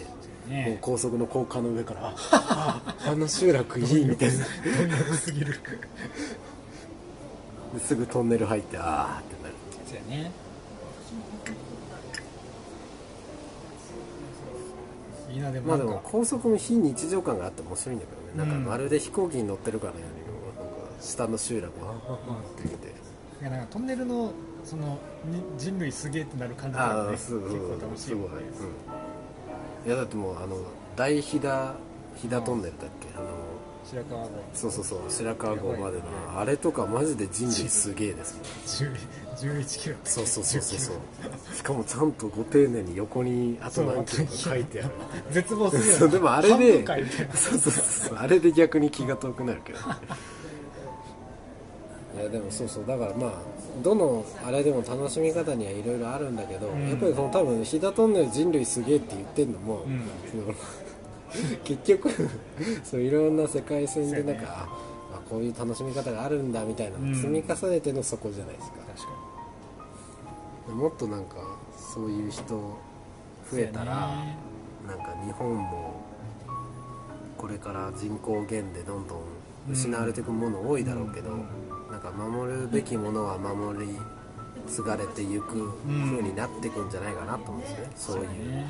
[0.48, 0.78] うね。
[0.80, 4.44] 高速の高架の上からああの集落いいみたいな。
[5.16, 5.54] すぎる。
[7.74, 9.54] ですぐトンネル入ってああってなる。
[9.86, 10.32] そうやね。
[15.32, 20.20] いいなでもまあでも高速も非日常感があって面白いんだけどね、なんかまるで飛行機に乗ってるかのように
[21.00, 22.92] 下の集落をあって見て
[23.40, 24.32] いやなんかトンネルの
[24.64, 28.44] そのに人類すげえってなる感じがねああす結構楽しいすごい、もんね
[29.84, 30.58] うん、いやだってもうあの
[30.96, 31.72] 大飛騨
[32.16, 33.08] 飛騨トンネルだっけ？
[33.16, 33.28] あの
[33.82, 34.30] 白川郷。
[34.52, 36.02] そうそうそう白川郷までの
[36.38, 38.90] あれとかマジで人類すげえですよ。
[39.38, 39.96] 10 11キロ。
[40.04, 41.54] そうそうそうそうそう。
[41.54, 44.94] しかもちゃんとご丁寧に横にあと何キロか書いてある。
[45.30, 46.84] 絶望するよそうでもあれで
[47.34, 48.18] そうそうそう。
[48.18, 49.78] あれで逆に気が遠くなるけど
[52.16, 52.86] いやでもそうそう。
[52.86, 53.32] だからまあ
[53.82, 56.88] どのあれでも楽しみ方にはいろいろあるんだけど、ん。
[56.88, 59.80] やっぱりその多分飛騨トンネル人類すげえって言ってんのも、ん。
[60.30, 60.54] その
[61.62, 62.10] 結局
[62.82, 64.68] そういろんな世界線でなんか、あ
[65.14, 71.36] あこういう楽しみ方があるんだみたいなのを積み重ねてのそこじゃないですか、確かもっとなんか
[71.94, 72.42] そういう人
[73.50, 74.36] 増えたら、ね。
[74.88, 76.00] なんか日本も
[77.36, 79.20] これから人口減でどんどん
[79.72, 81.30] 失われていくもの多いだろうけど、
[82.02, 83.98] なんか守るべきものは守り
[84.66, 88.64] 継がれていく風になっていくんじゃないかなと思うんですね、そういうね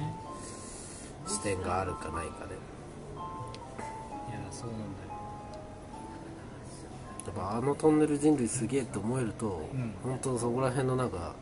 [1.26, 2.54] 視点があるかないかで。
[2.54, 5.10] いやそうなんだよ。
[7.26, 9.94] やっぱあのトンネル人類すげえと思えると、ん。
[10.02, 11.34] 本当そこら辺のなんか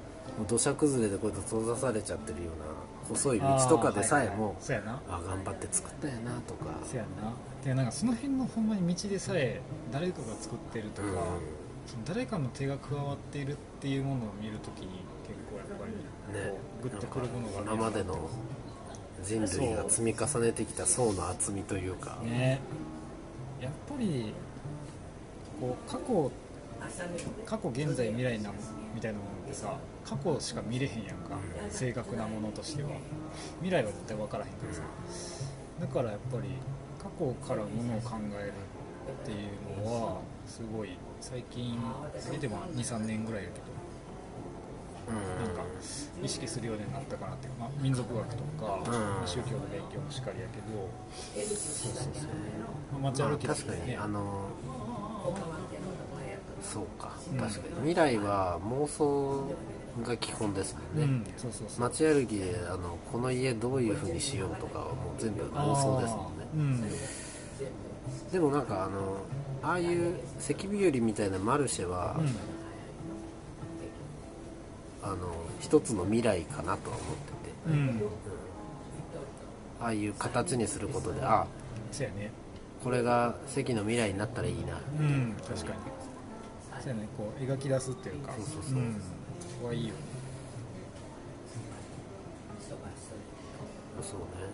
[0.46, 2.66] 土砂崩れでこうやって閉ざされちゃってるような
[3.08, 5.00] 細い道とかでさえもそうやな。
[5.08, 6.66] あ頑張って作ったよなとか。
[6.84, 7.32] そうやな。
[7.64, 11.14] でなんかその辺のほんまに道でさえ誰かが作ってるとか、うん
[12.06, 15.92] 誰かの手が加わっているっていうものを見るときに結構やっぱり
[16.38, 18.28] ねこうグッとくるものが今までの
[19.22, 22.60] 人類が積み重ねてきた層の厚みというか、ね。
[23.60, 24.32] やっぱり
[25.60, 26.30] こう過去
[27.44, 28.52] 過去現在未来な
[28.94, 31.36] みたいなものってさ過去しか見れへんやんか。
[31.70, 32.90] 正確なものとしては。
[33.58, 34.82] 未来は絶対分からへんからさ。
[35.80, 36.48] だからやっぱり
[36.98, 40.90] 過去からものを考えるっていうのはすごい
[41.20, 41.78] 最近
[42.30, 43.78] 見ても23年ぐらいやけど
[45.12, 45.62] なんか
[46.22, 48.78] 意識するようになったかなっていう、まあ、民族学とか、
[49.20, 49.26] うん。
[49.26, 50.88] 宗教の勉強もしかりやけど
[51.56, 54.50] そうそうそう、まあ、街まあ歩きだ確かにねあの
[56.62, 57.74] そうか確かに。
[57.76, 59.44] 未来は妄想
[60.02, 61.80] が基本ですもんね、うん、そうそうそう。
[61.80, 66.46] 街歩きであのこの家どういう風にしようとかはもう全部妄想ですもんね。
[66.54, 68.30] うん。
[68.30, 69.18] でもなんかあの
[69.62, 72.28] ああいう関日和みたいなマルシェは、うん。
[75.00, 75.16] あの
[75.60, 77.70] 一つの未来かなとは思ってて。
[77.70, 78.02] うん。
[79.80, 81.46] ああいう形にすることであ
[81.92, 82.30] そうやね。
[82.82, 84.80] これが関の未来になったらいいな。
[84.98, 85.34] うん。
[85.46, 85.78] 確かに。
[86.80, 87.08] そうやね。
[87.16, 88.32] こう描き出すっていうか。
[88.34, 88.78] そうそうそう。
[88.80, 89.00] ん。
[89.40, 89.94] そこはいいよ。
[89.94, 90.00] ね
[94.02, 94.48] そうね。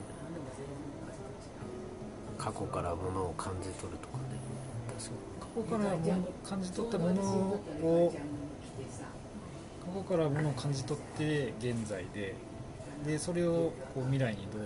[2.38, 4.33] 過去からものを感じ取るとかね
[4.98, 5.84] 確か過去か。
[5.84, 5.96] ら
[6.48, 8.14] 感じ取ったものを
[9.80, 12.34] 過去からものを感じ取って現在で。
[13.06, 14.62] でそれをこう未来にどう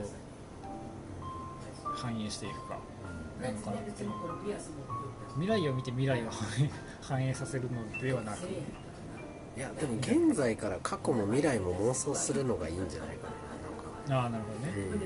[1.97, 2.79] 反映していくか。
[3.43, 4.05] なのかなって。
[4.05, 4.11] いう
[5.35, 6.31] 未来を見て未来を
[7.01, 8.43] 反映させるのではなく。
[8.43, 8.59] に
[9.57, 13.29] いやでも現在から過去も未来も妄想するのがいいんじゃないか
[14.11, 14.73] ああなるほどね。
[14.87, 15.05] ななんか、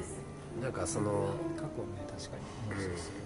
[0.57, 3.22] うん、なんかその過去ね確かに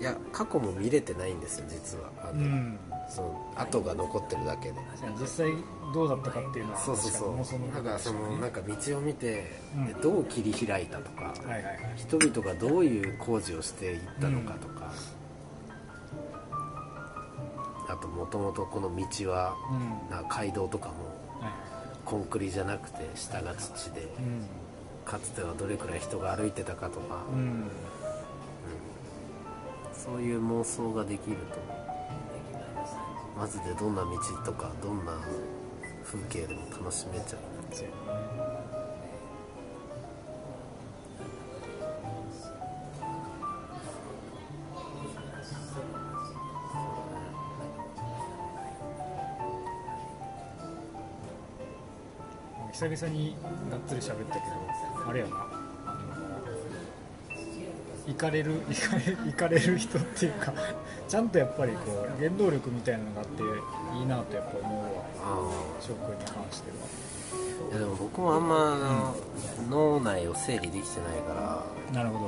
[0.00, 2.10] いや過去も見れてないんですよ実は。
[2.22, 2.78] あの、うん。
[3.08, 4.74] その後が残ってるだけで。
[5.20, 5.52] 実際
[5.92, 7.10] どうだったかっていうのはそうそう
[7.44, 7.60] そう。
[7.74, 9.86] だからそのなんか道を見て、うん。
[9.86, 11.76] でどう切り開いたとか、はいはいはい。
[11.96, 14.90] 人々がどういう工事をしていったのかとか、
[17.88, 20.10] あともともとこの道は、うん。
[20.10, 20.94] な街道とかも
[21.40, 21.52] はい。
[22.04, 24.46] コンクリじゃなくて下が土でうん。
[25.04, 27.70] かつてはどれくらい人が歩いてたかとか、うん
[30.04, 31.58] そういう妄想ができると
[33.34, 34.10] マジでどんな道
[34.44, 35.18] とかどんな
[36.04, 37.40] 風景でも楽しめちゃう
[37.72, 37.80] そ
[52.84, 53.36] うやね久々に
[53.70, 55.53] がっつり喋ったけどあれやな。
[58.06, 60.52] 行かれる行かれ行かれる人っていうか
[61.08, 63.42] ちゃんとやっぱりこう原動力みたいなのがあって
[63.98, 64.88] いいなとやっぱ思うわ。
[65.22, 65.50] あ
[65.80, 66.76] 翔くんに関しては。
[67.70, 69.16] いやでも僕もあんまあの、
[69.70, 72.26] 脳内を整理できてないから、なるほ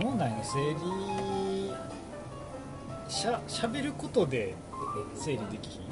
[0.00, 0.04] ど。
[0.04, 1.72] 脳内の整理
[3.08, 4.54] しゃしゃべることで
[5.14, 5.82] 整理できひん？
[5.82, 5.86] い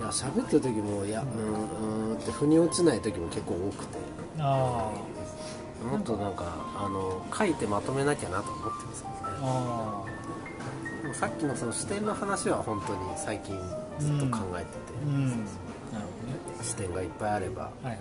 [0.00, 3.98] や喋ってる時もいやうんうーんって腑に落ちない時も結構多くて。
[4.38, 4.90] あ
[5.84, 6.44] もっとなんか
[6.76, 9.14] あの書いてまとめなきゃなと思ってるんですよね。
[9.42, 13.58] ああでもさっきのその視点の話は本当に最近
[13.98, 15.28] ずっと考えてて、あうん。
[15.28, 15.46] なるほ
[15.92, 17.62] どね視点がいっぱいあれば。
[17.62, 17.96] はいはい。
[17.96, 18.00] っ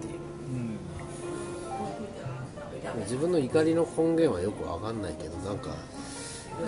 [0.00, 0.18] ていう
[0.52, 0.78] うん。
[3.00, 5.70] 自分の怒りの根源はよくわかんないけどなんか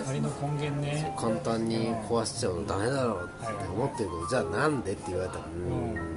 [0.05, 1.15] 仮の根源ね。
[1.17, 5.53] 簡単に壊しちゃうのダメだろうって思ってるけどじゃあなんでって言われたらうー
[6.05, 6.08] ん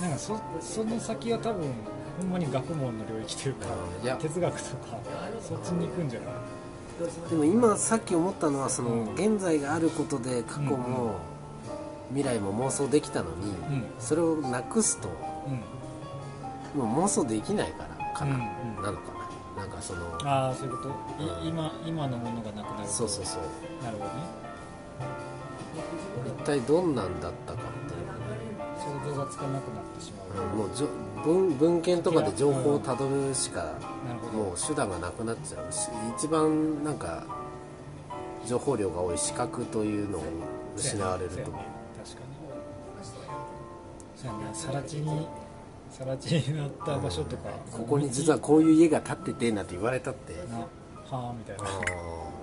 [0.00, 1.72] なんかそその先は多分
[2.20, 3.66] ほんまに学問の領域というか
[4.02, 4.16] いや。
[4.16, 4.98] 哲学とか
[5.40, 7.30] そっちに行くんじゃない？
[7.30, 9.14] でも今さっき思ったのはそのうん。
[9.14, 11.16] 現在があることで過去も
[12.10, 13.84] 未来も妄想できたのにうん。
[13.98, 15.08] それをなくすと
[16.76, 16.80] うん。
[16.88, 18.82] もう妄想できないからかな、うんうん。
[18.82, 19.12] なのか
[19.56, 19.62] な？
[19.64, 20.88] なんかそのああそういうこ
[21.18, 21.48] と、いうん。
[21.48, 22.88] 今今のものがなくなると？
[22.88, 23.84] そうそうそう。
[23.84, 24.14] なるほどね。
[26.40, 27.54] 一体どんなんだった
[28.88, 30.88] 想像がつかなくなってしまう、もうじょ
[31.24, 33.74] 文文献とかで情報をたどるしかなる
[34.20, 34.44] ほど。
[34.44, 37.26] もう手段がなくなっちゃうし一番なんか
[38.46, 40.22] 情報量が多い視覚というのを
[40.76, 41.58] 失われると確かに。
[44.54, 45.28] さら地に
[45.90, 50.32] さら地になった場所とか、ここに実はこういう家が建っててなんて言われたって。
[50.50, 50.68] なは
[51.30, 51.64] あみたいな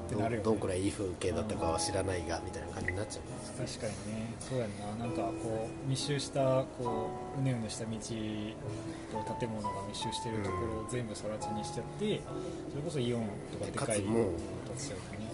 [0.05, 0.43] あてなるよね。
[0.43, 3.23] ーどどんくらいいい風景だったかは知らないがみたいな感じになっちゃう。
[3.23, 4.33] んです確かにね。
[4.39, 5.05] そうやんな。
[5.05, 12.21] なんかこう密集したこううねうねした道と建物が密集してるところを全部更地にしちゃって
[12.69, 14.25] それこそイオンとかでかいもう
[14.69, 15.25] 建つちゃうとね。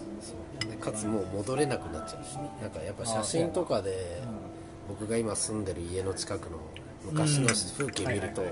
[0.69, 2.23] でかつもう戻れなくなっちゃう。
[2.23, 4.21] しなんかやっぱ写真とかで
[4.87, 6.57] 僕が今住んでる家の近くの
[7.05, 8.43] 昔の風景見ると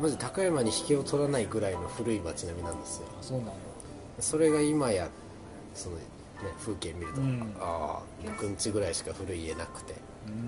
[0.00, 3.06] マジ高山に引けを取らないぐらいの古い街並みなんですよ。
[3.20, 3.52] あそうなんだ。
[4.20, 5.08] それが今や
[5.74, 6.02] その、ね、
[6.60, 7.54] 風景見ると、うん。
[7.60, 9.94] ああ僕ん家ぐらいしか古い家なくて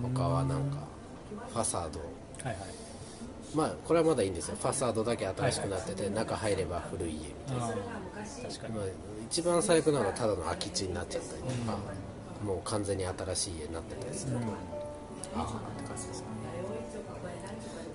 [0.04, 0.14] うん。
[0.14, 0.78] 他はなんか
[1.52, 2.00] ファサード。
[2.00, 2.04] は
[2.44, 2.56] いはい。
[3.54, 4.56] まあこれはまだいいんですよ。
[4.60, 7.66] ファサードだけ新しくなってて中入れば古い家みたいな。
[7.68, 8.74] 確かに。
[8.74, 8.84] まあ、
[9.28, 11.78] 一番最悪なのはただの空き地になっちゃったりとか、
[12.44, 14.32] もう完全に新しい家になってたりする。
[14.32, 14.38] と、
[15.36, 16.26] ああって感じですね。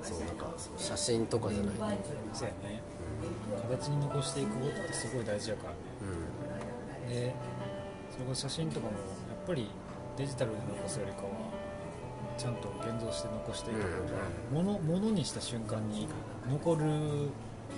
[0.03, 1.75] そうなんかそう写真とかじゃない。
[1.75, 2.81] と、そうやね。
[3.69, 5.77] 形に残していくことってすごい大事やからね。
[5.85, 5.90] う
[7.09, 7.33] で
[8.11, 8.97] それこそ写真とかもや
[9.43, 9.69] っぱり
[10.17, 11.29] デジタルで残すよりかは
[12.37, 16.07] ちゃんと現像して残していくものものにした瞬間に
[16.49, 16.83] 残る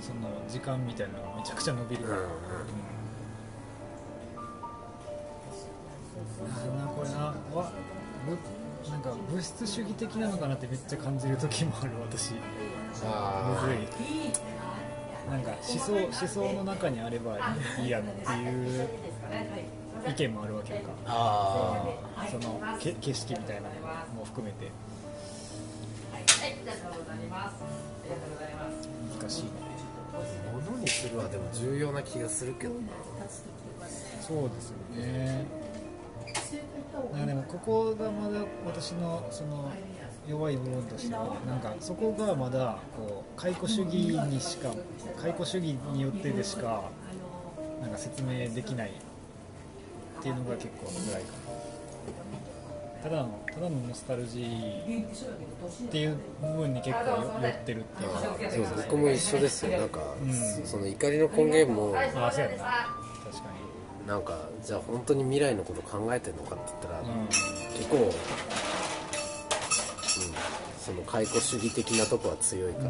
[0.02, 2.04] その時間みたいなのがめちゃくちゃ伸びる。
[2.04, 2.26] から、うん。
[2.26, 3.04] うんうん
[6.78, 7.72] なこれなわ
[8.26, 8.38] ぶ
[8.90, 12.32] なんか物質主義的なのかなってめっちゃ感じる時もある私。
[12.32, 12.42] ん、む
[13.06, 13.78] あずい。
[15.30, 17.38] なんか思想思想の中にあれば
[17.82, 18.90] いいやんっていう
[20.08, 20.92] 意見もあるわけやんか。
[21.06, 21.96] あ
[22.30, 23.70] そのけ景色みたいなの
[24.20, 24.72] も含めて。
[29.20, 29.50] 難しいね。
[30.14, 30.18] あ
[30.68, 32.80] 物にするはでも重要な気がするけどな。
[34.22, 35.46] そうですよね。
[37.26, 39.72] でもここがまだ私のその
[40.28, 44.70] 弱い部分としてはなんかそこがまだこう解雇主義にしか
[45.20, 46.84] 解雇主義によってでしか
[47.82, 48.92] なんか説明できない
[50.24, 51.34] っていうのが結構辛いか
[53.04, 59.78] なただのただのノスタルジーっていう部分に結構よ寄ってるっていうかそうそう僕も一緒ですよ。
[59.78, 62.88] なんか、うんそその怒りの根源もああそうやな確か
[64.08, 68.12] なんかじゃあ本当に未来のこと考えてるのかって言ったら、に、うん結構、うん、
[70.80, 72.90] その解雇主義的なとこは強いから、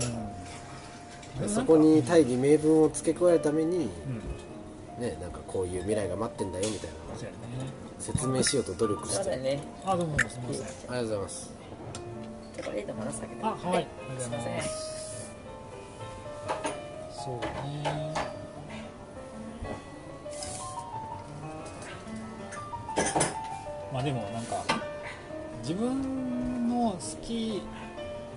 [1.41, 1.49] うん。
[1.49, 3.89] そこに大義名分を付け加えるために、うん
[4.99, 7.37] ね、なんかこういう未来が待ってんだよみたいなそうやね。
[7.99, 9.17] 説明しようと努力して。
[9.17, 9.63] ありそうだね。
[9.85, 10.87] あどうもすみません。
[10.87, 11.53] がとうございます
[12.55, 13.45] チョコレートもらったけど。
[13.47, 15.31] あはいありがとうございませんます。
[17.23, 18.13] そうね。
[23.93, 24.63] まあでもなんか
[25.61, 27.61] 自分の好き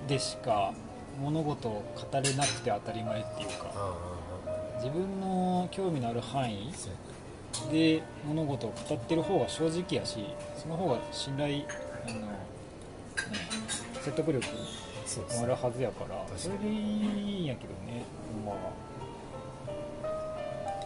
[0.07, 0.74] でしか
[1.20, 3.95] 物事を語れなくて当たり前っていうかあ
[4.77, 6.70] 自分の興味のある範囲
[7.71, 10.25] で物事を語ってる方が正直やし
[10.57, 11.64] その方が信頼
[12.07, 12.29] あの、ね、
[13.95, 14.53] 説得力も
[15.43, 16.72] あるはずやからそれでいい
[17.43, 18.87] んやけどねほんまは。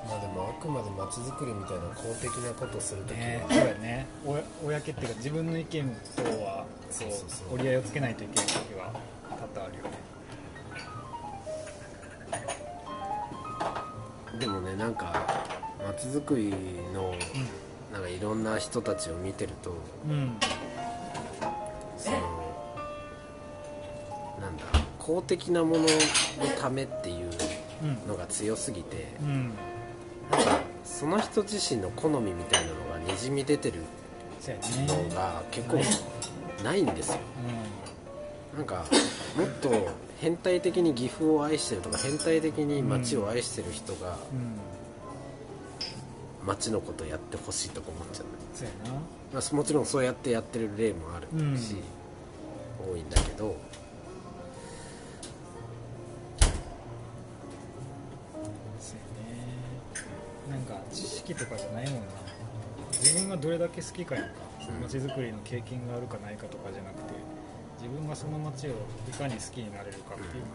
[0.09, 4.07] まあでもあくまで街づくりみたいな公的なことするときは、ねそうやね。
[4.25, 7.09] おや公っていうか自分の意見とはそう
[7.55, 8.93] 折り合いをつけないといけない時は
[9.29, 9.91] 多々あるよね。
[14.41, 15.13] でもねなんか
[15.87, 16.51] 街づくり
[16.95, 17.15] の
[17.93, 19.71] なんかいろんな人たちを見てると
[20.09, 20.37] うん。
[21.99, 22.17] その
[24.41, 24.65] なんだ
[24.99, 25.89] 公的なものの
[26.61, 27.31] ためっていう
[27.83, 28.09] うん。
[28.09, 29.51] のが強すぎてうん。
[30.31, 32.75] なんかその人自身の好みみたいなの
[33.07, 33.81] がにじみ出てる
[34.87, 35.79] のが結構
[36.65, 37.19] ないんですよ。
[38.57, 38.85] なんか
[39.37, 39.71] もっと
[40.21, 44.59] 変態的に岐阜を愛してるとか変態的に街を愛してる人がうん
[46.43, 48.27] うん街のことやってほしいとか思っちゃう。
[48.55, 48.99] そうやな。
[49.35, 51.27] まあ、もちろんそうやってやってる例もある
[51.59, 51.77] し、
[52.81, 53.57] 多いんだけど
[58.81, 60.57] そうやね。
[60.57, 62.07] なんか知識とかじゃないもんな。
[62.93, 64.31] 自分がどれだけ好きかやんか。
[64.83, 67.13] 街づくりの経験があるかないかとかじゃなくて
[67.81, 68.71] 自分がその街を
[69.09, 70.49] いかに好きになれるかっていうか、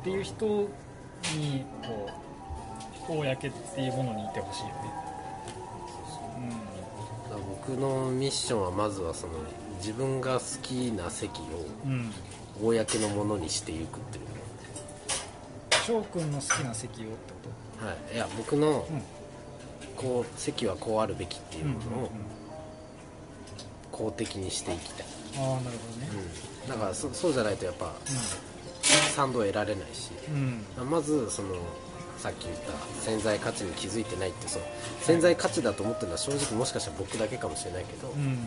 [0.00, 2.10] っていう人にこう
[3.06, 3.48] 公って
[3.80, 4.74] いうものにいてほしいよね
[7.30, 9.34] だから僕のミッションはまずはその
[9.78, 11.42] 自分が好きな席を
[12.62, 14.24] 公のものにしていくっていう
[15.86, 17.50] 翔くんの好きな席をってこ
[17.80, 18.86] とはいいや僕の
[19.96, 22.10] こう席はこうあるべきっていうものを
[23.92, 25.06] 公的にしていきたい、
[25.36, 26.08] ああなるほどね
[26.64, 27.92] うん、だからそそうじゃないとやっぱ
[29.14, 31.54] 賛同得られないしうんまずその
[32.24, 32.72] さっき言った
[33.02, 34.62] 潜在価値に気づいてないってそう
[35.02, 38.22] 潜在価値だと思ってるのは正直もしかしたら僕だけかもしれないけど、うん。
[38.22, 38.38] うん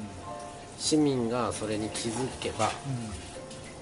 [0.80, 2.70] 市民がそれに気づけば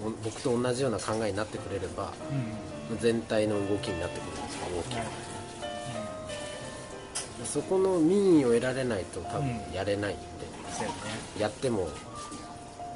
[0.01, 2.13] お僕と同じような考えになってくれれば
[2.91, 2.97] うん。
[2.99, 4.99] 全体の動きになってくるんですよ大きな。
[5.01, 5.05] る
[7.41, 10.23] なそこの民意を得られないと多分うんやれないんで、
[10.79, 10.93] うやね。
[11.39, 11.89] やっても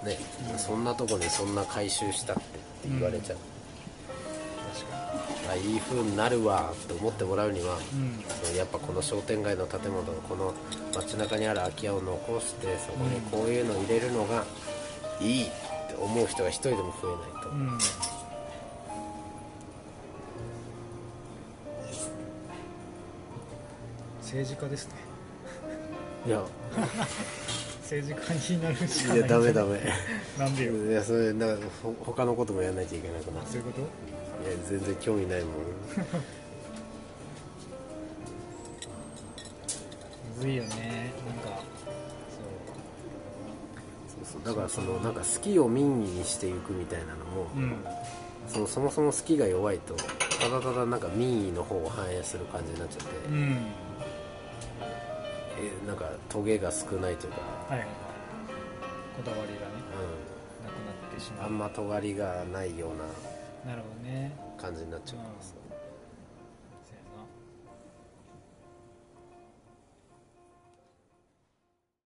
[0.03, 0.17] ね、
[0.57, 2.49] そんなとこにそんな回収したってって
[2.89, 3.37] 言われちゃう、
[4.73, 4.98] 確か
[5.51, 8.55] あいい風になるわって思ってもらうには、にうん。
[8.57, 10.53] やっぱこの商店街の建物この
[10.95, 14.43] 街中にある空き家を残してそこにこういうのを入れるのが
[15.21, 17.77] いいって思う人が一人でも増えないと、うん。
[24.21, 24.93] 政治家ですね。
[26.27, 26.41] いや。
[27.89, 29.29] 政治家になるしかいない。
[29.29, 29.79] やダメダメ。
[30.37, 30.73] なんでよ。
[30.85, 33.47] いやそれなんかほ他のこともやらないといけなくなる。
[33.47, 33.81] そういうこと？
[34.69, 35.53] 全然興味ないもん。
[40.37, 41.13] むずいよね。
[41.27, 41.61] なんか
[44.21, 44.25] そう。
[44.25, 47.75] そうだからそのなんか好きを民意にしていくみたいなのも、そううん。
[48.47, 53.73] そのそもそも好きが弱いとただただなんか民意の方を反映する感じになっちゃって、うん。
[55.59, 57.87] えなんかトゲが少ないというか、はい
[59.17, 59.73] こだわりがね
[60.61, 61.45] う、なくなってしん、まう。
[61.47, 62.89] あんま尖りがないよう
[63.65, 63.71] な。
[63.73, 63.98] なるほど
[64.57, 65.53] 感じになっちゃうからさ、